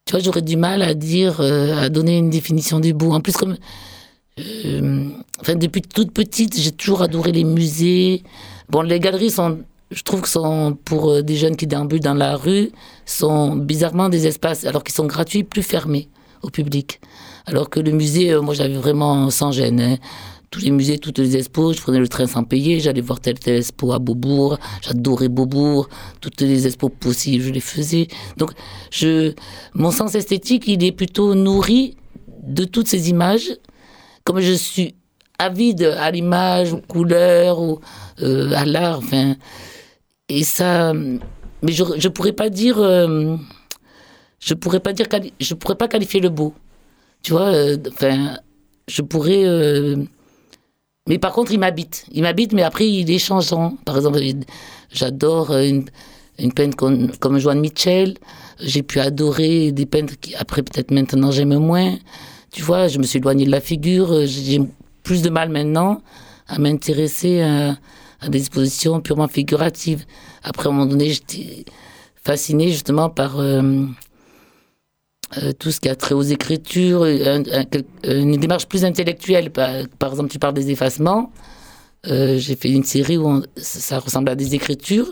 [0.06, 3.12] Tu vois, j'aurais du mal à dire, euh, à donner une définition du beau.
[3.14, 3.58] En plus, comme
[4.38, 8.22] Euh, enfin, depuis toute petite, j'ai toujours adoré les musées.
[8.68, 9.60] Bon, les galeries sont,
[9.92, 12.72] je trouve que sont pour euh, des jeunes qui déambulent dans la rue,
[13.06, 16.10] sont bizarrement des espaces, alors qu'ils sont gratuits, plus fermés
[16.42, 17.00] au public.
[17.46, 19.80] Alors que le musée, euh, moi, j'avais vraiment sans gêne.
[19.80, 19.98] Hein.
[20.52, 23.40] Tous les musées, toutes les expos, je prenais le train sans payer, j'allais voir telle
[23.40, 25.88] telle expo à Beaubourg, j'adorais Beaubourg,
[26.20, 28.08] toutes les expos possibles, je les faisais.
[28.36, 28.52] Donc,
[28.92, 29.34] je,
[29.74, 31.96] mon sens esthétique, il est plutôt nourri
[32.44, 33.50] de toutes ces images
[34.26, 34.96] comme je suis
[35.40, 37.60] avide à l'image, aux couleurs,
[38.22, 39.36] euh, à l'art, enfin.
[40.28, 40.94] Et ça.
[41.62, 42.80] Mais je ne pourrais pas dire.
[42.80, 43.38] Euh,
[44.40, 45.08] je pourrais pas dire.
[45.40, 46.54] Je pourrais pas qualifier le beau.
[47.22, 48.38] Tu vois, euh, enfin.
[48.88, 49.44] je pourrais.
[51.08, 52.06] mais par contre, il m'habite.
[52.12, 53.78] Il m'habite, mais après, il est changeant.
[53.86, 54.20] Par exemple,
[54.92, 55.86] j'adore une,
[56.40, 58.16] une peintre comme, comme Joanne Mitchell.
[58.60, 61.98] J'ai pu adorer des peintres qui, après, peut-être maintenant, j'aime moins.
[62.56, 64.14] Tu vois, je me suis éloignée de la figure.
[64.14, 64.62] Euh, j'ai
[65.04, 66.02] plus de mal maintenant
[66.48, 67.76] à m'intéresser à,
[68.30, 70.06] des expositions purement figuratives.
[70.42, 71.66] Après, à un moment donné, j'étais
[72.24, 73.84] fascinée justement par euh,
[75.38, 79.52] euh, tout ce qui a trait aux écritures, une démarche plus intellectuelle.
[79.52, 81.34] Par, exemple, tu parles des effacements.
[82.06, 85.12] J'ai fait une série où ça ressemble à des écritures.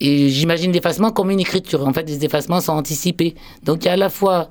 [0.00, 1.86] Et j'imagine l'effacement comme une écriture.
[1.86, 3.36] En fait, les effacements sont anticipés.
[3.62, 4.50] Donc, il y a à la fois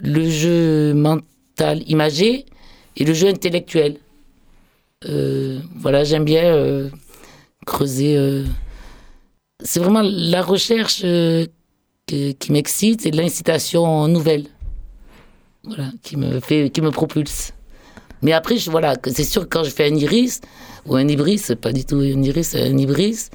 [0.00, 2.46] le jeu mental imagé
[2.96, 3.96] et le jeu intellectuel.
[5.08, 6.88] Euh, voilà, j'aime bien euh,
[7.66, 8.16] creuser.
[8.16, 8.44] Euh,
[9.62, 11.04] c'est vraiment la recherche
[12.06, 14.46] qui m'excite et l'incitation nouvelle.
[15.64, 17.52] Voilà, qui me fait, qui me propulse.
[18.22, 20.40] Mais après, voilà, c'est sûr que quand je fais un iris,
[20.86, 23.28] ou un ibris, pas du tout un iris, un ibris,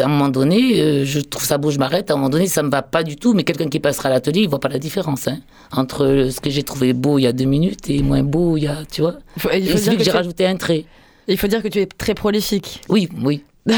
[0.00, 2.10] à un moment donné, euh, je trouve ça beau, je m'arrête.
[2.10, 3.34] À un moment donné, ça me va pas du tout.
[3.34, 5.38] Mais quelqu'un qui passera à l'atelier, il voit pas la différence hein,
[5.72, 8.64] entre ce que j'ai trouvé beau il y a deux minutes et moins beau il
[8.64, 9.16] y a, tu vois.
[9.36, 10.84] Il faut, il faut dire que, j'ai rajouté un trait.
[11.28, 12.80] Il faut dire que tu es très prolifique.
[12.88, 13.44] Oui, oui.
[13.68, 13.74] tu,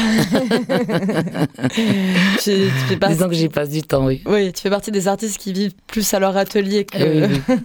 [2.87, 3.15] fais partie...
[3.15, 4.23] Disons que j'y passe du temps, oui.
[4.25, 6.97] Oui, tu fais partie des artistes qui vivent plus à leur atelier que.
[6.97, 7.55] Oui, oui.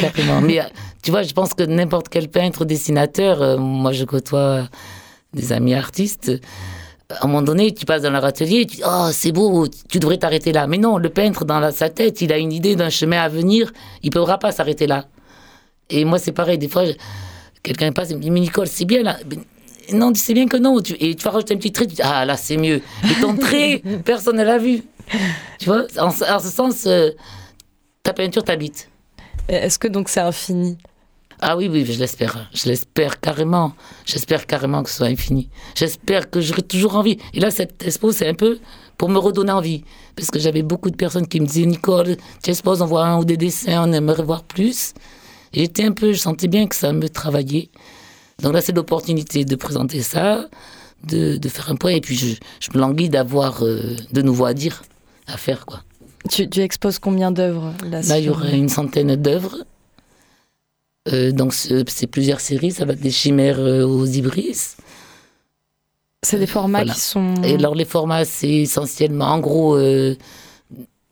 [0.00, 0.40] Carrément.
[0.40, 0.60] Mais
[1.02, 4.66] tu vois, je pense que n'importe quel peintre ou dessinateur, euh, moi je côtoie
[5.34, 6.32] des amis artistes
[7.10, 9.98] à un moment donné, tu passes dans leur atelier, tu dis Oh, c'est beau, tu
[9.98, 10.66] devrais t'arrêter là.
[10.66, 13.72] Mais non, le peintre, dans sa tête, il a une idée d'un chemin à venir,
[14.02, 15.06] il ne pourra pas s'arrêter là.
[15.88, 16.82] Et moi, c'est pareil, des fois,
[17.62, 19.16] quelqu'un passe et me dit Mais Nicole, c'est bien là.
[19.94, 20.80] non, c'est bien que non.
[20.80, 22.82] et tu vas rajouter un petit trait, tu dis Ah, là, c'est mieux.
[23.04, 24.82] Et ton trait, personne ne l'a vu.
[25.58, 27.12] Tu vois, en, ce sens, euh,
[28.02, 28.90] ta peinture t'habite.
[29.48, 30.76] Est-ce que donc c'est infini?
[31.40, 32.50] Ah oui, oui, je l'espère.
[32.52, 33.72] Je l'espère carrément.
[34.04, 35.48] J'espère carrément que ce soit infini.
[35.74, 37.18] J'espère que j'aurai toujours envie.
[37.32, 38.58] Et là, cette expo, c'est un peu
[38.96, 39.84] pour me redonner envie.
[40.16, 43.18] Parce que j'avais beaucoup de personnes qui me disaient Nicole, tu exposes, on voit un
[43.18, 44.94] ou des dessins, on aimerait voir plus.
[45.52, 47.70] Et j'étais un peu, je sentais bien que ça me travaillait.
[48.42, 50.46] Donc là, c'est l'opportunité de présenter ça,
[51.06, 51.92] de, de, faire un point.
[51.92, 54.82] Et puis, je, je me languis d'avoir euh, de nouveau à dire,
[55.26, 55.82] à faire, quoi.
[56.28, 59.64] Tu, tu exposes combien d'œuvres là Là, il y aurait une centaine d'œuvres.
[61.12, 64.76] Euh, donc c'est plusieurs séries, ça va des chimères euh, aux ibris.
[66.22, 67.34] C'est des formats qui sont...
[67.42, 70.16] Et alors les formats, c'est essentiellement, en gros, euh,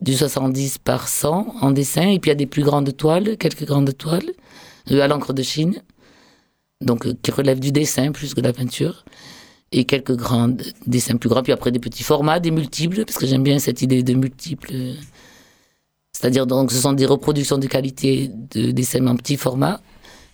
[0.01, 3.37] du 70 par 100 en dessin, et puis il y a des plus grandes toiles,
[3.37, 4.31] quelques grandes toiles,
[4.89, 5.81] à l'encre de Chine,
[6.81, 9.05] donc qui relèvent du dessin plus que de la peinture,
[9.71, 13.25] et quelques grands dessins plus grands, puis après des petits formats, des multiples, parce que
[13.25, 14.73] j'aime bien cette idée de multiples
[16.19, 19.81] c'est-à-dire donc ce sont des reproductions de qualité de dessins en petit format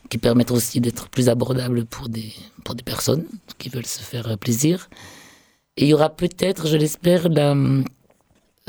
[0.09, 2.31] qui permettent aussi d'être plus abordables pour des,
[2.63, 3.25] pour des personnes
[3.57, 4.89] qui veulent se faire plaisir.
[5.75, 7.53] Et il y aura peut-être, je l'espère, la,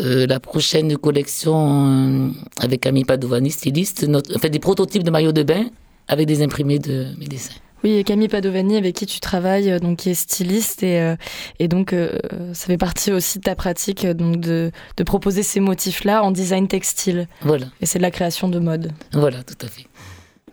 [0.01, 1.55] euh, la prochaine collection
[1.87, 5.67] euh, avec Camille Padovani, styliste, notre, enfin, des prototypes de maillots de bain
[6.09, 7.55] avec des imprimés de mes dessins.
[7.85, 11.16] Oui, Camille Padovani, avec qui tu travailles, euh, donc qui est styliste, et, euh,
[11.59, 12.18] et donc euh,
[12.55, 16.66] ça fait partie aussi de ta pratique donc de, de proposer ces motifs-là en design
[16.66, 17.28] textile.
[17.43, 17.66] Voilà.
[17.82, 18.91] Et c'est de la création de mode.
[19.12, 19.85] Voilà, tout à fait.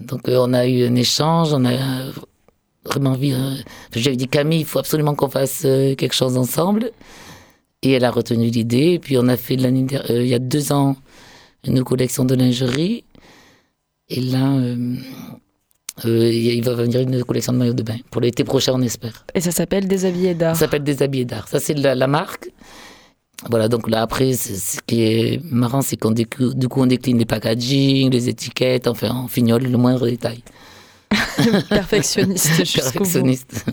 [0.01, 1.77] Donc on a eu un échange, on a
[2.83, 3.33] vraiment envie.
[3.95, 6.91] J'avais dit Camille, il faut absolument qu'on fasse quelque chose ensemble,
[7.81, 8.93] et elle a retenu l'idée.
[8.93, 10.97] Et puis on a fait l'année il y a deux ans
[11.63, 13.03] une collection de lingerie,
[14.09, 14.95] et là euh,
[16.03, 19.25] il va venir une collection de maillots de bain pour l'été prochain, on espère.
[19.35, 20.55] Et ça s'appelle Déshabillé d'art.
[20.55, 21.47] Ça s'appelle Déshabillé d'art.
[21.47, 22.49] Ça, c'est la, marque.
[23.49, 27.25] Voilà, donc là, après, ce qui est marrant, c'est qu'on du coup, on décline les
[27.25, 30.43] packaging, les étiquettes, enfin, on fignole le moindre détail.
[31.69, 33.65] Perfectionniste, Perfectionniste.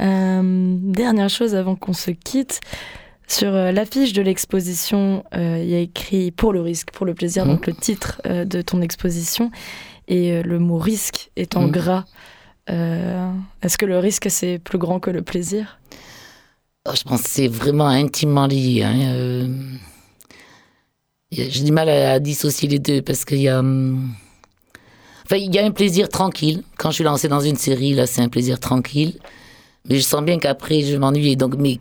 [0.00, 2.60] Euh, dernière chose avant qu'on se quitte.
[3.26, 7.44] Sur euh, l'affiche de l'exposition, il y a écrit Pour le risque, pour le plaisir,
[7.46, 7.48] mmh.
[7.48, 9.50] donc le titre de ton exposition.
[10.08, 11.70] Et le mot risque est en Mm.
[11.70, 12.04] gras.
[12.70, 13.30] Euh,
[13.62, 15.78] Est-ce que le risque c'est plus grand que le plaisir?
[16.88, 18.82] Oh, Je pense que c'est vraiment intimement lié.
[18.84, 19.48] hein, euh.
[21.32, 23.58] J'ai du mal à, à dissocier les deux parce qu'il y a.
[23.58, 24.12] hum,
[25.26, 26.62] Enfin, il y a un plaisir tranquille.
[26.76, 29.18] Quand je suis lancée dans une série, là, c'est un plaisir tranquille.
[29.88, 31.34] Mais je sens bien qu'après, je m'ennuie.
[31.36, 31.80] Donc, mais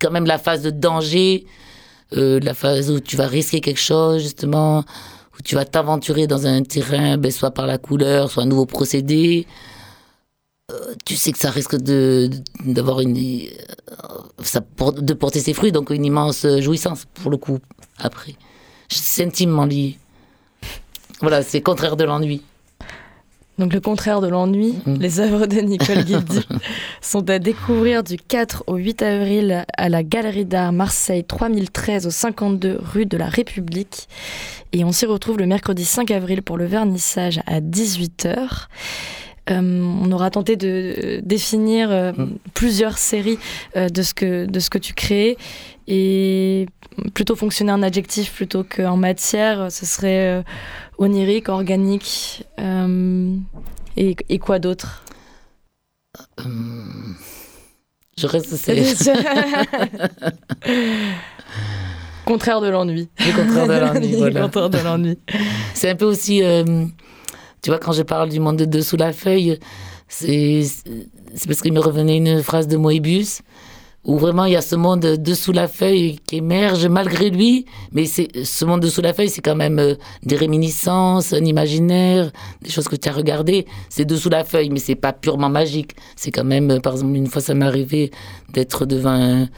[0.00, 1.44] quand même, la phase de danger,
[2.12, 4.84] euh, la phase où tu vas risquer quelque chose, justement,
[5.42, 9.46] tu vas t'aventurer dans un terrain, ben, soit par la couleur, soit un nouveau procédé.
[10.70, 12.30] euh, tu sais que ça risque de
[12.64, 13.16] d'avoir une
[14.42, 17.58] ça por- de porter ses fruits, donc une immense jouissance pour le coup
[17.98, 18.34] après.
[18.88, 19.98] C'est intimement lié.
[21.20, 22.42] Voilà, c'est contraire de l'ennui.
[23.58, 24.94] Donc le contraire de l'ennui, Mm.
[24.98, 26.40] les œuvres de Nicole Guildy
[27.00, 32.10] sont à découvrir du 4 au 8 avril à la Galerie d'Art Marseille 3013 au
[32.10, 34.08] 52 rue de la République.
[34.72, 38.66] Et on s'y retrouve le mercredi 5 avril pour le vernissage à 18h.
[39.50, 42.36] on aura tenté de définir euh, Mm.
[42.54, 43.38] plusieurs séries
[43.76, 45.36] euh, de, ce que, de ce que tu crées
[45.86, 46.66] et
[47.12, 50.42] plutôt fonctionner en adjectif plutôt qu'en matière, ce serait euh,
[50.98, 53.36] onirique, organique euh,
[53.96, 55.04] et, et quoi d'autre?
[56.44, 57.16] Hum,
[58.16, 58.74] je reste c'est
[62.24, 63.08] Contraire de l'ennui.
[63.18, 64.16] le contraire de l'ennui.
[64.16, 64.40] voilà.
[64.42, 65.18] Contraire de l'ennui.
[65.74, 66.86] C'est un peu aussi, euh,
[67.60, 69.58] tu vois, quand je parle du monde de dessous la feuille,
[70.08, 70.62] c'est
[71.34, 73.42] c'est parce qu'il me revenait une phrase de Moebius
[74.04, 78.04] où vraiment il y a ce monde dessous la feuille qui émerge malgré lui, mais
[78.04, 82.30] c'est ce monde dessous la feuille, c'est quand même euh, des réminiscences, un imaginaire,
[82.60, 83.66] des choses que tu as regardées.
[83.88, 85.92] C'est dessous la feuille, mais c'est pas purement magique.
[86.16, 88.10] C'est quand même, euh, par exemple, une fois ça m'est arrivé
[88.52, 89.48] d'être devant un,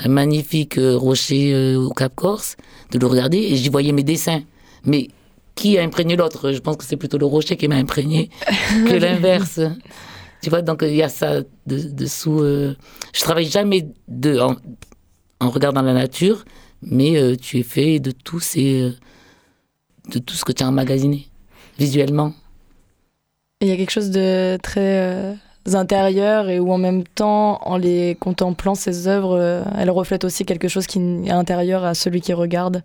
[0.00, 2.56] un magnifique euh, rocher au Cap Corse,
[2.90, 4.42] de le regarder et j'y voyais mes dessins.
[4.84, 5.08] Mais
[5.54, 6.52] qui a imprégné l'autre?
[6.52, 8.28] Je pense que c'est plutôt le rocher qui m'a imprégné
[8.86, 9.60] que l'inverse.
[10.44, 12.40] Tu vois, donc il y a ça de- dessous.
[12.40, 12.74] euh,
[13.14, 16.44] Je travaille jamais de, en, regardant la nature,
[16.82, 18.90] mais euh, tu es fait de tout, ces, euh,
[20.12, 21.28] de tout ce que tu as emmagasiné,
[21.78, 22.34] visuellement.
[23.62, 25.34] Il y a quelque chose de très euh,
[25.72, 30.68] intérieur et où en même temps, en les contemplant, ces œuvres, elles reflètent aussi quelque
[30.68, 32.82] chose qui est intérieur à celui qui regarde.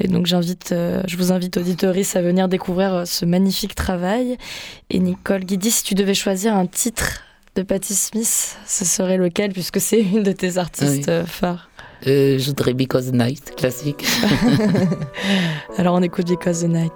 [0.00, 4.38] Et donc j'invite, euh, je vous invite auditoris à venir découvrir euh, ce magnifique travail.
[4.88, 7.20] Et Nicole Guidi, si tu devais choisir un titre
[7.56, 11.12] de Patti Smith, ce serait lequel puisque c'est une de tes artistes Oui.
[11.12, 11.68] euh, phares?
[12.06, 14.06] Euh, je voudrais Because the Night, classique.
[15.76, 16.92] Alors on écoute Because the Night.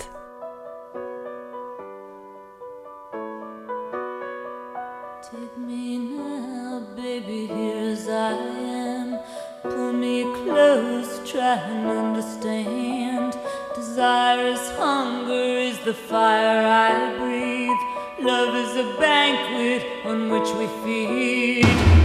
[13.94, 15.32] Desire is hunger,
[15.70, 18.26] is the fire I breathe.
[18.26, 22.03] Love is a banquet on which we feed.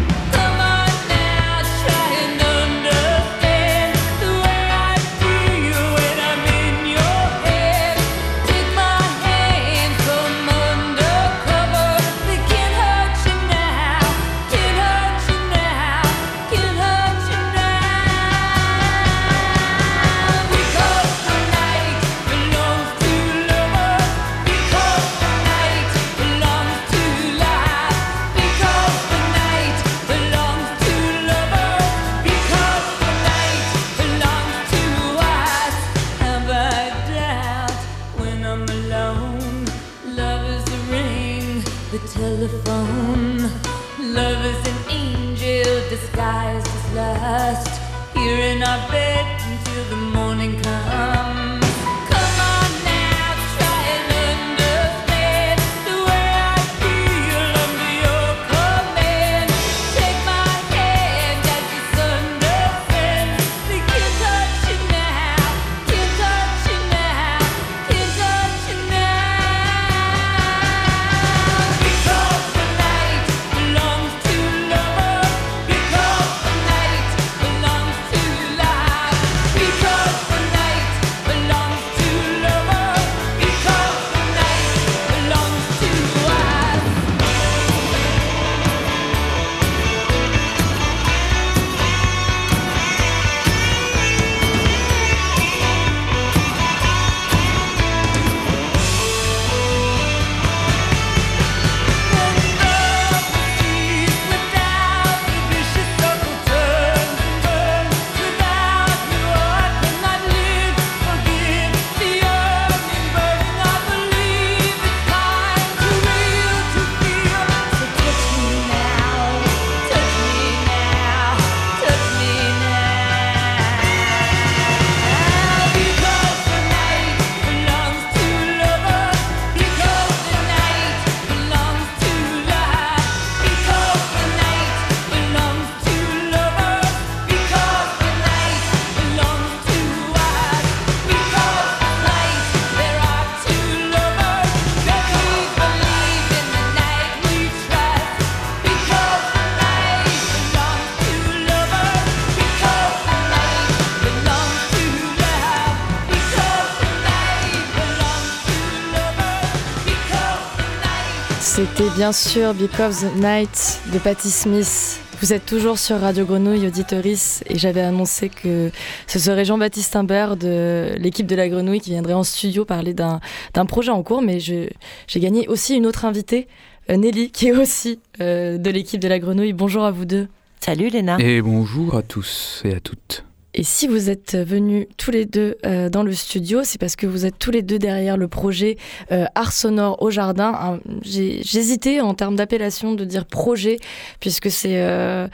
[161.99, 165.01] Bien sûr Because the Night de Patti Smith.
[165.19, 168.71] Vous êtes toujours sur Radio Grenouille Auditoris et j'avais annoncé que
[169.05, 173.19] ce serait Jean-Baptiste Imbert de l'équipe de la Grenouille qui viendrait en studio parler d'un
[173.67, 174.69] projet en cours, mais j'ai
[175.17, 176.47] gagné aussi une autre invitée,
[176.89, 179.51] euh, Nelly, qui est aussi euh, de l'équipe de la Grenouille.
[179.51, 180.29] Bonjour à vous deux.
[180.61, 181.17] Salut Léna.
[181.19, 183.25] Et bonjour à tous et à toutes.
[183.55, 187.07] Et si vous êtes venus tous les deux euh, dans le studio, c'est parce que
[187.07, 188.77] vous êtes tous les deux derrière le projet
[189.11, 190.79] euh, Art Sonore au Jardin.
[191.01, 193.79] J'ai j'hésitais en termes d'appellation de dire projet,
[194.19, 195.27] puisque c'est euh,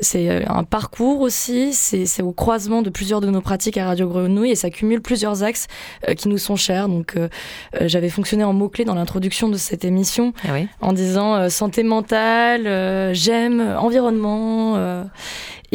[0.00, 3.86] c'est euh, un parcours aussi, c'est c'est au croisement de plusieurs de nos pratiques à
[3.86, 5.66] Radio Grenouille et ça cumule plusieurs axes
[6.08, 6.88] euh, qui nous sont chers.
[6.88, 7.28] Donc euh,
[7.82, 10.68] j'avais fonctionné en mots-clés dans l'introduction de cette émission Ah oui.
[10.82, 15.04] en disant euh, santé mentale, euh, j'aime, environnement.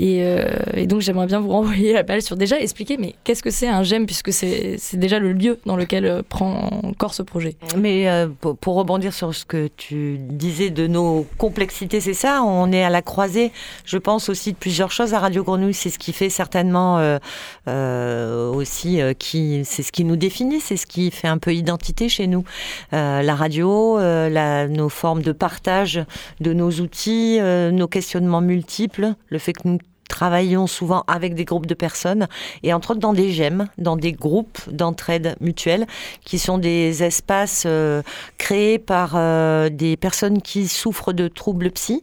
[0.02, 3.43] Et, euh, et donc j'aimerais bien vous renvoyer la balle sur déjà expliquer, mais qu'est-ce
[3.43, 7.22] que c'est un j'aime puisque c'est déjà le lieu dans lequel euh, prend corps ce
[7.22, 7.56] projet?
[7.78, 12.43] Mais euh, pour, pour rebondir sur ce que tu disais de nos complexités, c'est ça,
[12.43, 13.52] on est à la croisée,
[13.84, 17.20] je pense aussi de plusieurs choses à Radio Grenouille, c'est ce qui fait certainement euh,
[17.68, 21.54] euh, aussi, euh, qui, c'est ce qui nous définit, c'est ce qui fait un peu
[21.54, 22.43] identité chez nous.
[22.91, 26.04] La radio, la, nos formes de partage
[26.39, 29.78] de nos outils, nos questionnements multiples, le fait que nous
[30.10, 32.28] travaillons souvent avec des groupes de personnes
[32.64, 35.88] et entre autres dans des GEM, dans des groupes d'entraide mutuelle
[36.26, 38.01] qui sont des espaces euh,
[38.38, 42.01] créés par euh, des personnes qui souffrent de troubles psy,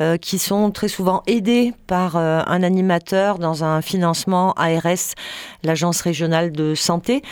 [0.00, 5.14] euh, qui sont très souvent aidés par un animateur dans un financement ARS,
[5.64, 7.22] l'agence régionale de santé.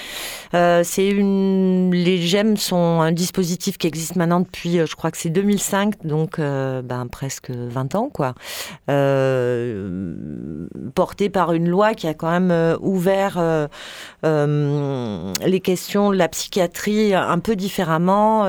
[0.52, 5.28] C'est une, les GEM sont un dispositif qui existe maintenant depuis, je crois que c'est
[5.28, 8.34] 2005, donc ben, presque 20 ans, quoi.
[10.94, 13.66] Porté par une loi qui a quand même euh, ouvert euh,
[14.24, 18.44] euh, les questions de la psychiatrie un peu différemment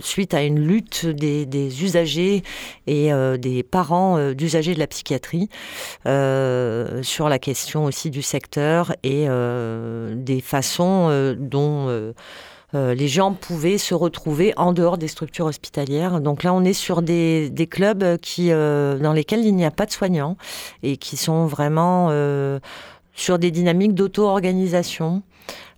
[0.00, 2.42] suite à une lutte des, des usagers
[2.86, 5.48] et des parents d'usagers de la psychiatrie
[6.04, 9.26] sur la question aussi du secteur et
[10.14, 12.12] des façons dont
[12.74, 16.20] euh, les gens pouvaient se retrouver en dehors des structures hospitalières.
[16.20, 19.70] Donc là, on est sur des, des clubs qui, euh, dans lesquels il n'y a
[19.70, 20.36] pas de soignants
[20.82, 22.60] et qui sont vraiment euh,
[23.14, 25.22] sur des dynamiques d'auto-organisation.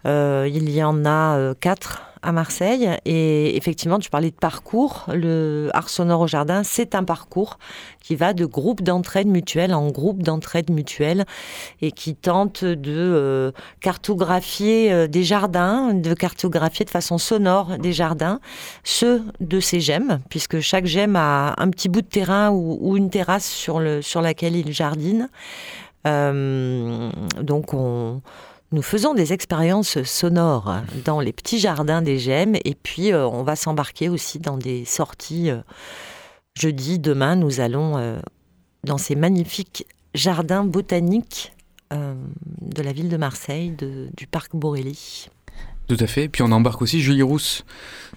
[0.07, 5.07] Euh, il y en a euh, quatre à Marseille et effectivement, tu parlais de parcours.
[5.13, 7.59] Le Art Sonore au Jardin, c'est un parcours
[8.01, 11.25] qui va de groupe d'entraide mutuelle en groupe d'entraide mutuelle
[11.81, 13.51] et qui tente de euh,
[13.81, 18.39] cartographier des jardins, de cartographier de façon sonore des jardins,
[18.85, 23.11] ceux de ces gemmes, puisque chaque gemme a un petit bout de terrain ou, une
[23.11, 25.29] terrasse sur, le, sur laquelle il jardine.
[26.05, 28.21] Donc on,
[28.73, 33.43] nous faisons des expériences sonores dans les petits jardins des gemmes et puis euh, on
[33.43, 35.51] va s'embarquer aussi dans des sorties.
[35.51, 35.61] euh,
[36.55, 38.19] jeudi, demain, nous allons euh,
[38.85, 41.53] dans ces magnifiques jardins botaniques
[41.93, 43.77] de la ville de Marseille,
[44.17, 45.29] du parc Borély.
[45.89, 46.27] Tout à fait.
[46.31, 47.67] Puis on embarque aussi Julie Rousse.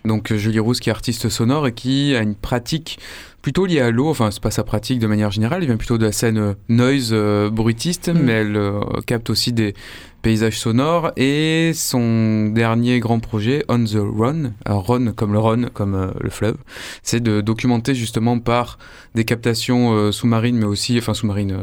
[0.05, 2.99] Donc Julie Rousse qui est artiste sonore et qui a une pratique
[3.45, 4.09] plutôt liée à l'eau.
[4.09, 5.59] Enfin, c'est pas sa pratique de manière générale.
[5.61, 8.19] Elle vient plutôt de la scène euh, noise euh, bruitiste, Mm.
[8.19, 9.75] mais elle euh, capte aussi des
[10.23, 11.11] paysages sonores.
[11.15, 16.31] Et son dernier grand projet, On the Run, Run comme le Rhône, comme euh, le
[16.31, 16.57] fleuve,
[17.03, 18.79] c'est de documenter justement par
[19.13, 21.55] des captations sous-marines, mais aussi, enfin sous-marines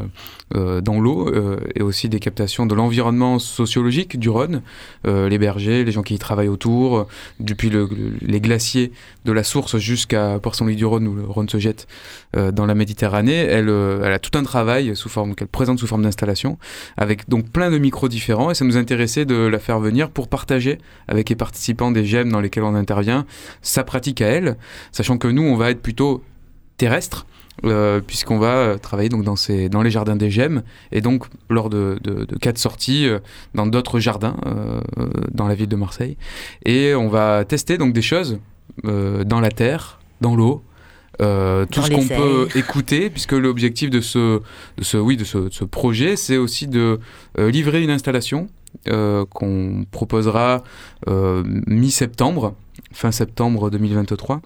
[0.55, 1.31] dans l'eau,
[1.75, 4.63] et aussi des captations de l'environnement sociologique du Rhône,
[5.05, 7.07] les bergers, les gens qui y travaillent autour,
[7.41, 8.93] depuis le- le- les glaciers
[9.27, 11.72] de la source jusqu'à Poisson-Lit-du-Rhône où le Rhône se jette
[12.37, 13.37] euh, dans la Méditerranée.
[13.37, 16.59] Elle, euh, elle a tout un travail sous forme qu'elle présente sous forme d'installation,
[16.97, 18.51] avec donc plein de micros différents.
[18.51, 22.31] Et ça nous intéressait de la faire venir pour partager avec les participants des GEM
[22.31, 23.27] dans lesquels on intervient
[23.61, 24.57] sa pratique à elle,
[24.93, 26.23] sachant que nous on va être plutôt
[26.77, 27.27] terrestre.
[27.67, 32.25] euh, puisqu'on va travailler donc dans, les jardins des gemmes et donc lors de, de,
[32.25, 33.07] de quatre sorties
[33.55, 34.37] dans d'autres jardins
[35.31, 36.17] dans la ville de Marseille
[36.65, 38.39] et on va tester donc des choses
[38.83, 40.63] dans la terre, dans l'eau,
[41.21, 44.41] euh, tout Dans ce qu'on peut écouter puisque l'objectif de ce,
[44.79, 47.01] de ce, oui, de ce, de ce projet c'est aussi de
[47.39, 48.49] euh, livrer une installation
[48.89, 50.65] euh, qu'on proposera
[51.07, 52.55] euh, mi-septembre,
[52.93, 54.41] fin septembre 2023.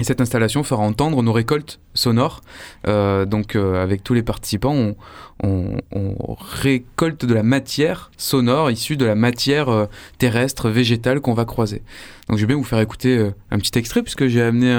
[0.00, 2.40] Et cette installation fera entendre nos récoltes sonores.
[2.86, 4.94] Euh, donc, euh, avec tous les participants,
[5.42, 9.86] on, on- récolte de la matière sonore issue de la matière euh,
[10.18, 11.82] terrestre, végétale qu'on va croiser.
[12.28, 14.72] Donc, je vais bien vous faire écouter un petit extrait, puisque j'ai amené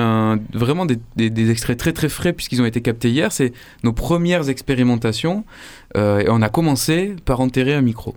[0.53, 3.31] vraiment des, des- extraits très très frais, puisqu'ils ont été captés hier.
[3.31, 3.51] C'est
[3.83, 5.43] nos premières expérimentations.
[5.95, 8.15] Et on a commencé par enterrer un micro.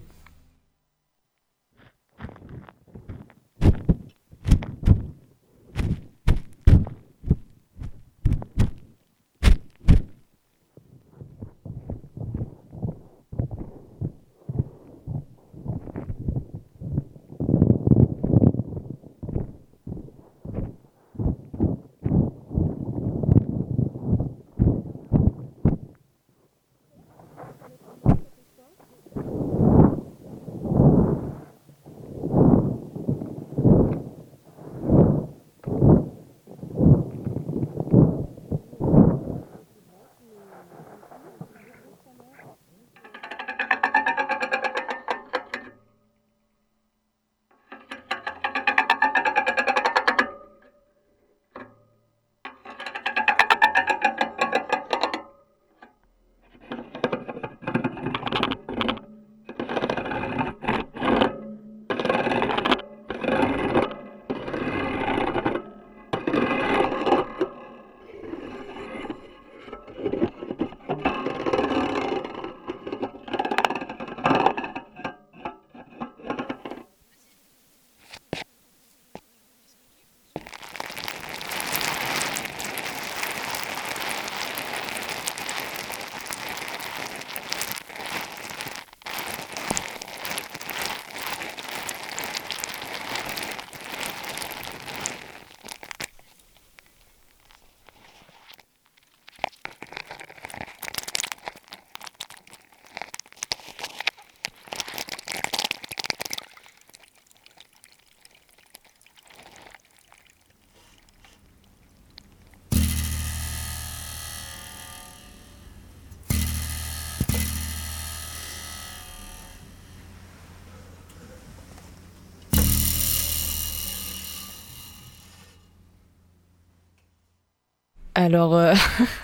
[128.22, 128.72] Alors, euh,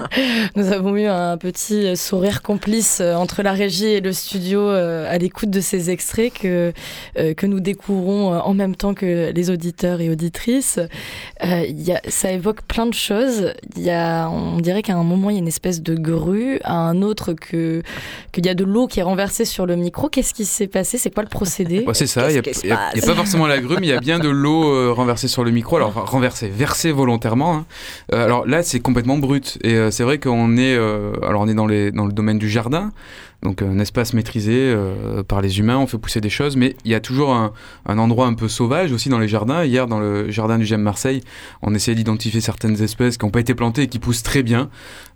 [0.57, 5.07] nous avons eu un petit sourire complice euh, entre la régie et le studio euh,
[5.09, 6.72] à l'écoute de ces extraits que,
[7.44, 10.80] nous découvrons en même temps que les auditeurs et auditrices.
[11.45, 13.53] Euh, il y a, ça évoque plein de choses.
[13.76, 16.59] Il y a, on dirait qu'à un moment, il y a une espèce de grue,
[16.64, 17.82] à un autre que
[18.32, 20.09] qu'il y a de l'eau qui est renversée sur le micro.
[20.09, 20.99] Qu'est-ce qui s'est passé?
[20.99, 21.84] C'est quoi le procédé?
[21.86, 22.76] Ouais, c'est ça, il n'y a,
[23.07, 25.51] pas forcément la grue, mais il y a bien de l'eau euh, renversée sur le
[25.51, 25.76] micro.
[25.76, 27.55] Alors, renversée, versée volontairement.
[27.55, 27.66] hein.
[28.12, 29.59] Euh, alors là, c'est complètement brut.
[29.62, 32.39] Et euh, c'est vrai qu'on est, euh, alors on est dans, les, dans le domaine
[32.39, 32.93] du jardin,
[33.43, 36.91] donc un espace maîtrisé euh, par les humains, on fait pousser des choses, mais il
[36.91, 37.53] y a toujours un,
[37.86, 39.64] un endroit un peu sauvage aussi dans les jardins.
[39.64, 41.22] Hier, dans le jardin du GEM Marseille,
[41.62, 44.70] on essayait d'identifier certaines espèces qui n'ont pas été plantées et qui poussent très bien,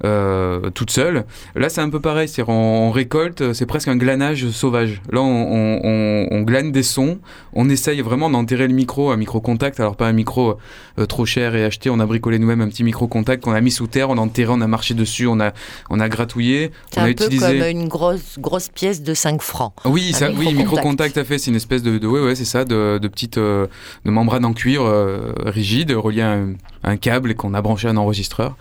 [0.05, 1.25] euh, toutes seules.
[1.55, 5.03] Là, c'est un peu pareil, c'est-à-dire on, on récolte, c'est presque un glanage sauvage.
[5.11, 7.19] Là, on, on- on- on glane des sons,
[7.53, 10.59] on essaye vraiment d'enterrer le micro, un micro contact, alors pas un micro
[10.99, 13.61] euh, trop cher et acheté, on a bricolé nous-mêmes un petit micro contact qu'on a
[13.61, 15.53] mis sous terre, on a enterré, on a marché dessus, on a,
[15.91, 19.43] on a gratouillé, C'est on a un peu comme une grosse, grosse pièce de 5
[19.43, 19.73] francs.
[19.85, 20.57] Oui, micro-contact.
[20.57, 23.39] micro-contact à fait, c'est une espèce de, de ouais, ouais, c'est ça, de, de petite
[23.39, 23.67] euh,
[24.05, 27.63] de membrane en cuir euh, rigide reliée à un, à un câble et qu'on a
[27.63, 28.57] branché un enregistreur.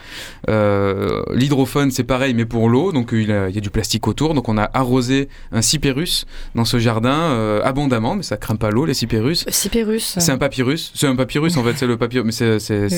[0.49, 4.07] Euh, L'hydrophone, c'est pareil, mais pour l'eau, donc il, a- il y a du plastique
[4.07, 8.55] autour, donc on a arrosé un cypérus dans ce jardin euh, abondamment, mais ça craint
[8.55, 9.45] pas l'eau, les cypérus.
[9.49, 10.15] Cypérus.
[10.19, 12.89] C'est un papyrus, c'est un papyrus en fait, c'est le papyrus, mais c'est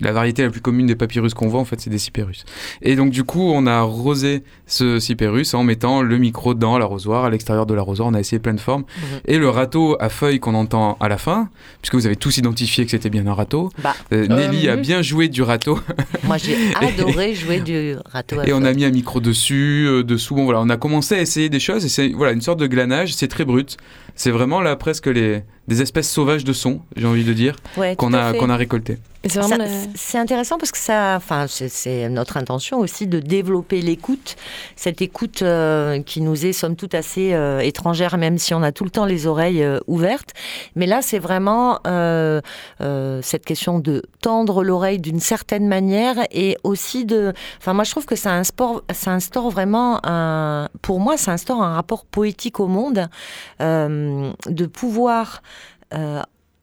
[0.00, 2.44] la variété la plus commune des papyrus qu'on voit en fait, c'est des cypérus.
[2.82, 7.24] Et donc du coup, on a arrosé ce cypérus en mettant le micro dans l'arrosoir,
[7.24, 8.84] à l'extérieur de l'arrosoir, on a essayé plein de formes.
[9.26, 11.48] Et le râteau à feuilles qu'on entend à la fin,
[11.82, 13.70] puisque vous avez tous identifié que c'était bien un râteau.
[13.82, 14.80] Bah, Euh, Nelly a oui.
[14.82, 15.80] bien joué du râteau
[16.26, 20.34] moi, j'ai adoré jouer du râteau et on a mis un micro dessus, euh, dessous.
[20.34, 22.66] Bon voilà, on a commencé à essayer des choses et c'est voilà une sorte de
[22.66, 23.14] glanage.
[23.14, 23.76] C'est très brut.
[24.16, 27.96] C'est vraiment là presque les des espèces sauvages de sons, j'ai envie de dire, Ouais,
[27.96, 28.98] qu'on a qu'on a récolté.
[29.24, 29.28] Et
[29.96, 34.36] c'est intéressant parce que ça, enfin, c'est- c'est notre intention aussi de développer l'écoute,
[34.76, 38.70] cette écoute euh, qui nous est somme toute assez euh, étrangère, même si on a
[38.70, 40.34] tout le temps les oreilles euh, ouvertes.
[40.76, 42.40] Mais là, c'est vraiment euh,
[42.82, 47.90] euh, cette question de tendre l'oreille d'une certaine manière et aussi de, enfin, moi je
[47.90, 52.60] trouve que ça instaure, ça instaure vraiment un, pour moi, ça instaure un rapport poétique
[52.60, 53.08] au monde,
[53.60, 54.05] euh,
[54.46, 55.42] de pouvoir
[55.94, 56.22] euh,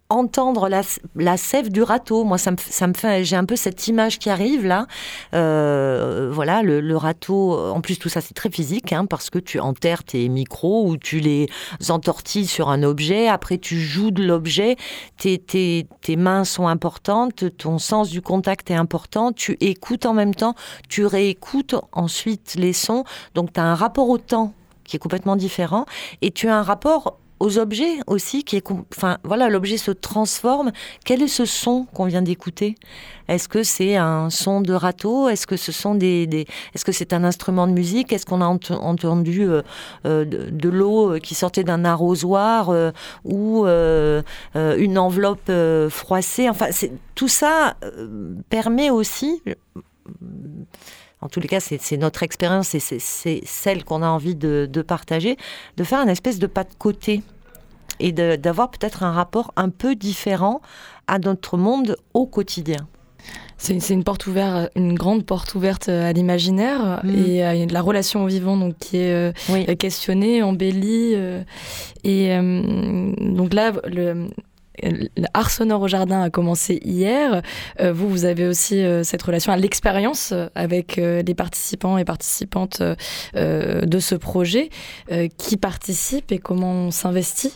[0.09, 0.81] entendre la,
[1.15, 2.23] la sève du râteau.
[2.23, 4.85] Moi, ça me, ça me fait, j'ai un peu cette image qui arrive là.
[5.33, 7.57] Euh, voilà, le, le râteau.
[7.57, 10.97] En plus, tout ça, c'est très physique, hein, parce que tu enterres tes micros ou
[10.97, 11.47] tu les
[11.89, 13.27] entortilles sur un objet.
[13.27, 14.75] Après, tu joues de l'objet.
[15.17, 17.45] Tes, tes, tes mains sont importantes.
[17.57, 19.31] Ton sens du contact est important.
[19.31, 20.53] Tu écoutes en même temps.
[20.89, 23.03] Tu réécoutes ensuite les sons.
[23.33, 25.85] Donc, tu as un rapport au temps qui est complètement différent.
[26.21, 28.61] Et tu as un rapport aux objets aussi, qui
[28.95, 30.71] enfin voilà, l'objet se transforme.
[31.03, 32.75] Quel est ce son qu'on vient d'écouter?
[33.27, 35.27] Est-ce que c'est un son de râteau?
[35.27, 38.13] Est-ce que ce sont des, est-ce que c'est un instrument de musique?
[38.13, 39.61] Est-ce qu'on a ent- entendu euh,
[40.05, 42.91] euh, de, l'eau qui sortait d'un arrosoir euh,
[43.25, 44.21] ou euh,
[44.55, 46.49] euh, une enveloppe euh, froissée?
[46.49, 46.67] Enfin,
[47.15, 49.41] tout ça euh, permet aussi.
[51.21, 54.67] En tous les cas, c'est notre expérience et c'est- c'est celle qu'on a envie de,
[54.69, 55.37] de partager,
[55.77, 57.21] de faire un espèce de pas de côté
[58.05, 60.61] et d'avoir peut-être un rapport un peu différent
[61.07, 62.87] à notre monde au quotidien.
[63.57, 67.09] C'est une porte ouverte, une grande porte ouverte à l'imaginaire Mm.
[67.27, 69.65] et à la relation au vivant donc qui est euh, Oui.
[69.77, 71.13] questionnée, embellie.
[71.15, 71.41] euh,
[72.03, 74.27] et euh, donc là, le,
[75.35, 77.43] L'art sonore au jardin a commencé hier.
[77.79, 81.99] Euh, vous, vous avez aussi euh, cette relation à l'expérience euh, avec euh, les participants
[81.99, 82.95] et participantes euh,
[83.35, 84.69] euh, de ce projet.
[85.11, 87.53] Euh, qui participent et comment on s'investit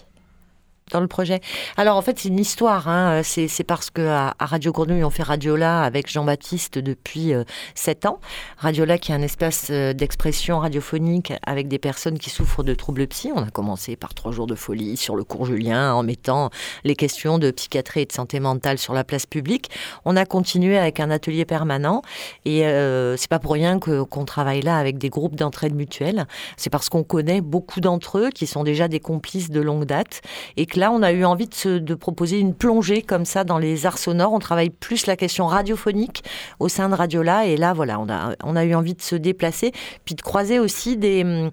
[0.91, 1.41] dans le projet.
[1.75, 3.21] Alors en fait c'est une histoire, hein.
[3.23, 7.43] c'est c'est parce que à, à Radio Grenouille on fait Radiola avec Jean-Baptiste depuis euh,
[7.75, 8.19] sept ans.
[8.57, 13.07] Radiola qui est un espace euh, d'expression radiophonique avec des personnes qui souffrent de troubles
[13.07, 13.31] psy.
[13.35, 16.49] On a commencé par trois jours de folie sur le cours Julien en mettant
[16.83, 19.69] les questions de psychiatrie et de santé mentale sur la place publique.
[20.05, 22.01] On a continué avec un atelier permanent
[22.45, 26.27] et euh, c'est pas pour rien qu'on travaille là avec des groupes d'entraide mutuelle.
[26.55, 30.21] C'est parce qu'on connaît beaucoup d'entre eux qui sont déjà des complices de longue date
[30.55, 33.43] et que là, on a eu envie de, se- de proposer une plongée comme ça
[33.43, 34.33] dans les arts sonores.
[34.33, 36.23] On travaille plus la question radiophonique
[36.59, 37.45] au sein de Radiola.
[37.45, 39.71] Et là, voilà, on a, eu envie de se déplacer,
[40.05, 41.49] puis de croiser aussi des,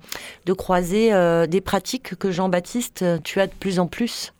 [0.46, 4.32] de croiser euh, des pratiques que Jean-Baptiste, tu as de plus en plus.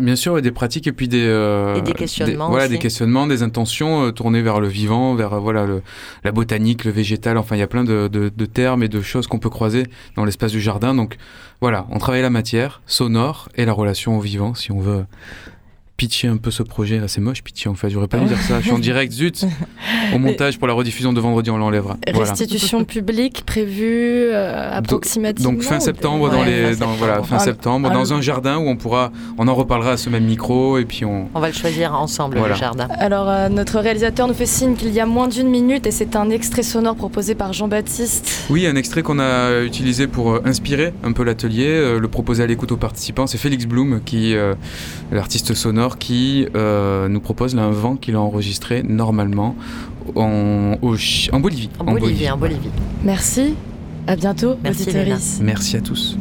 [0.00, 2.72] Bien sûr, ouais, des pratiques et puis des, euh, Et des questionnements voilà, aussi.
[2.72, 5.82] des questionnements, des intentions euh, tournées vers le vivant, vers euh, voilà le,
[6.24, 7.36] la botanique, le végétal.
[7.38, 9.84] Enfin, il y a plein de, de- de termes et de choses qu'on peut croiser
[10.16, 10.94] dans l'espace du jardin.
[10.94, 11.16] Donc
[11.60, 15.04] voilà, on travaille la matière sonore et la relation au vivant, si on veut
[16.00, 16.98] pitcher un peu ce projet.
[17.08, 17.90] C'est moche, pitcher en fait.
[17.90, 18.58] J'aurais pas dû dire ça.
[18.60, 19.44] Je suis en direct, zut.
[20.14, 21.98] Au montage pour la rediffusion de vendredi, on l'enlèvera.
[22.14, 22.30] Voilà.
[22.30, 25.52] Restitution publique prévue euh, approximativement.
[25.52, 28.14] Donc fin ou- septembre, dans Ouais, les, fin dans, voilà, fin Ah, septembre, ah, dans
[28.14, 31.28] un jardin où on pourra, on en reparlera à ce même micro et puis on.
[31.34, 32.54] On va le choisir ensemble, Voilà.
[32.54, 32.88] le jardin.
[32.98, 36.16] Alors, euh, notre réalisateur nous fait signe qu'il y a moins d'une minute et c'est
[36.16, 38.46] un extrait sonore proposé par Jean-Baptiste.
[38.48, 42.42] Oui, un extrait qu'on a utilisé pour euh, inspirer un peu l'atelier, euh, le proposer
[42.42, 44.54] à l'écoute aux participants, c'est Félix Blum, qui, euh,
[45.12, 49.54] l'artiste sonore, qui euh, nous propose là un vent qu'il a enregistré normalement
[50.16, 51.70] en, au Chi- en Bolivie.
[51.78, 52.70] En Bolivie, en Bolivie.
[53.04, 53.54] Merci,
[54.06, 54.84] à bientôt, Merci.
[55.42, 56.16] Merci à tous.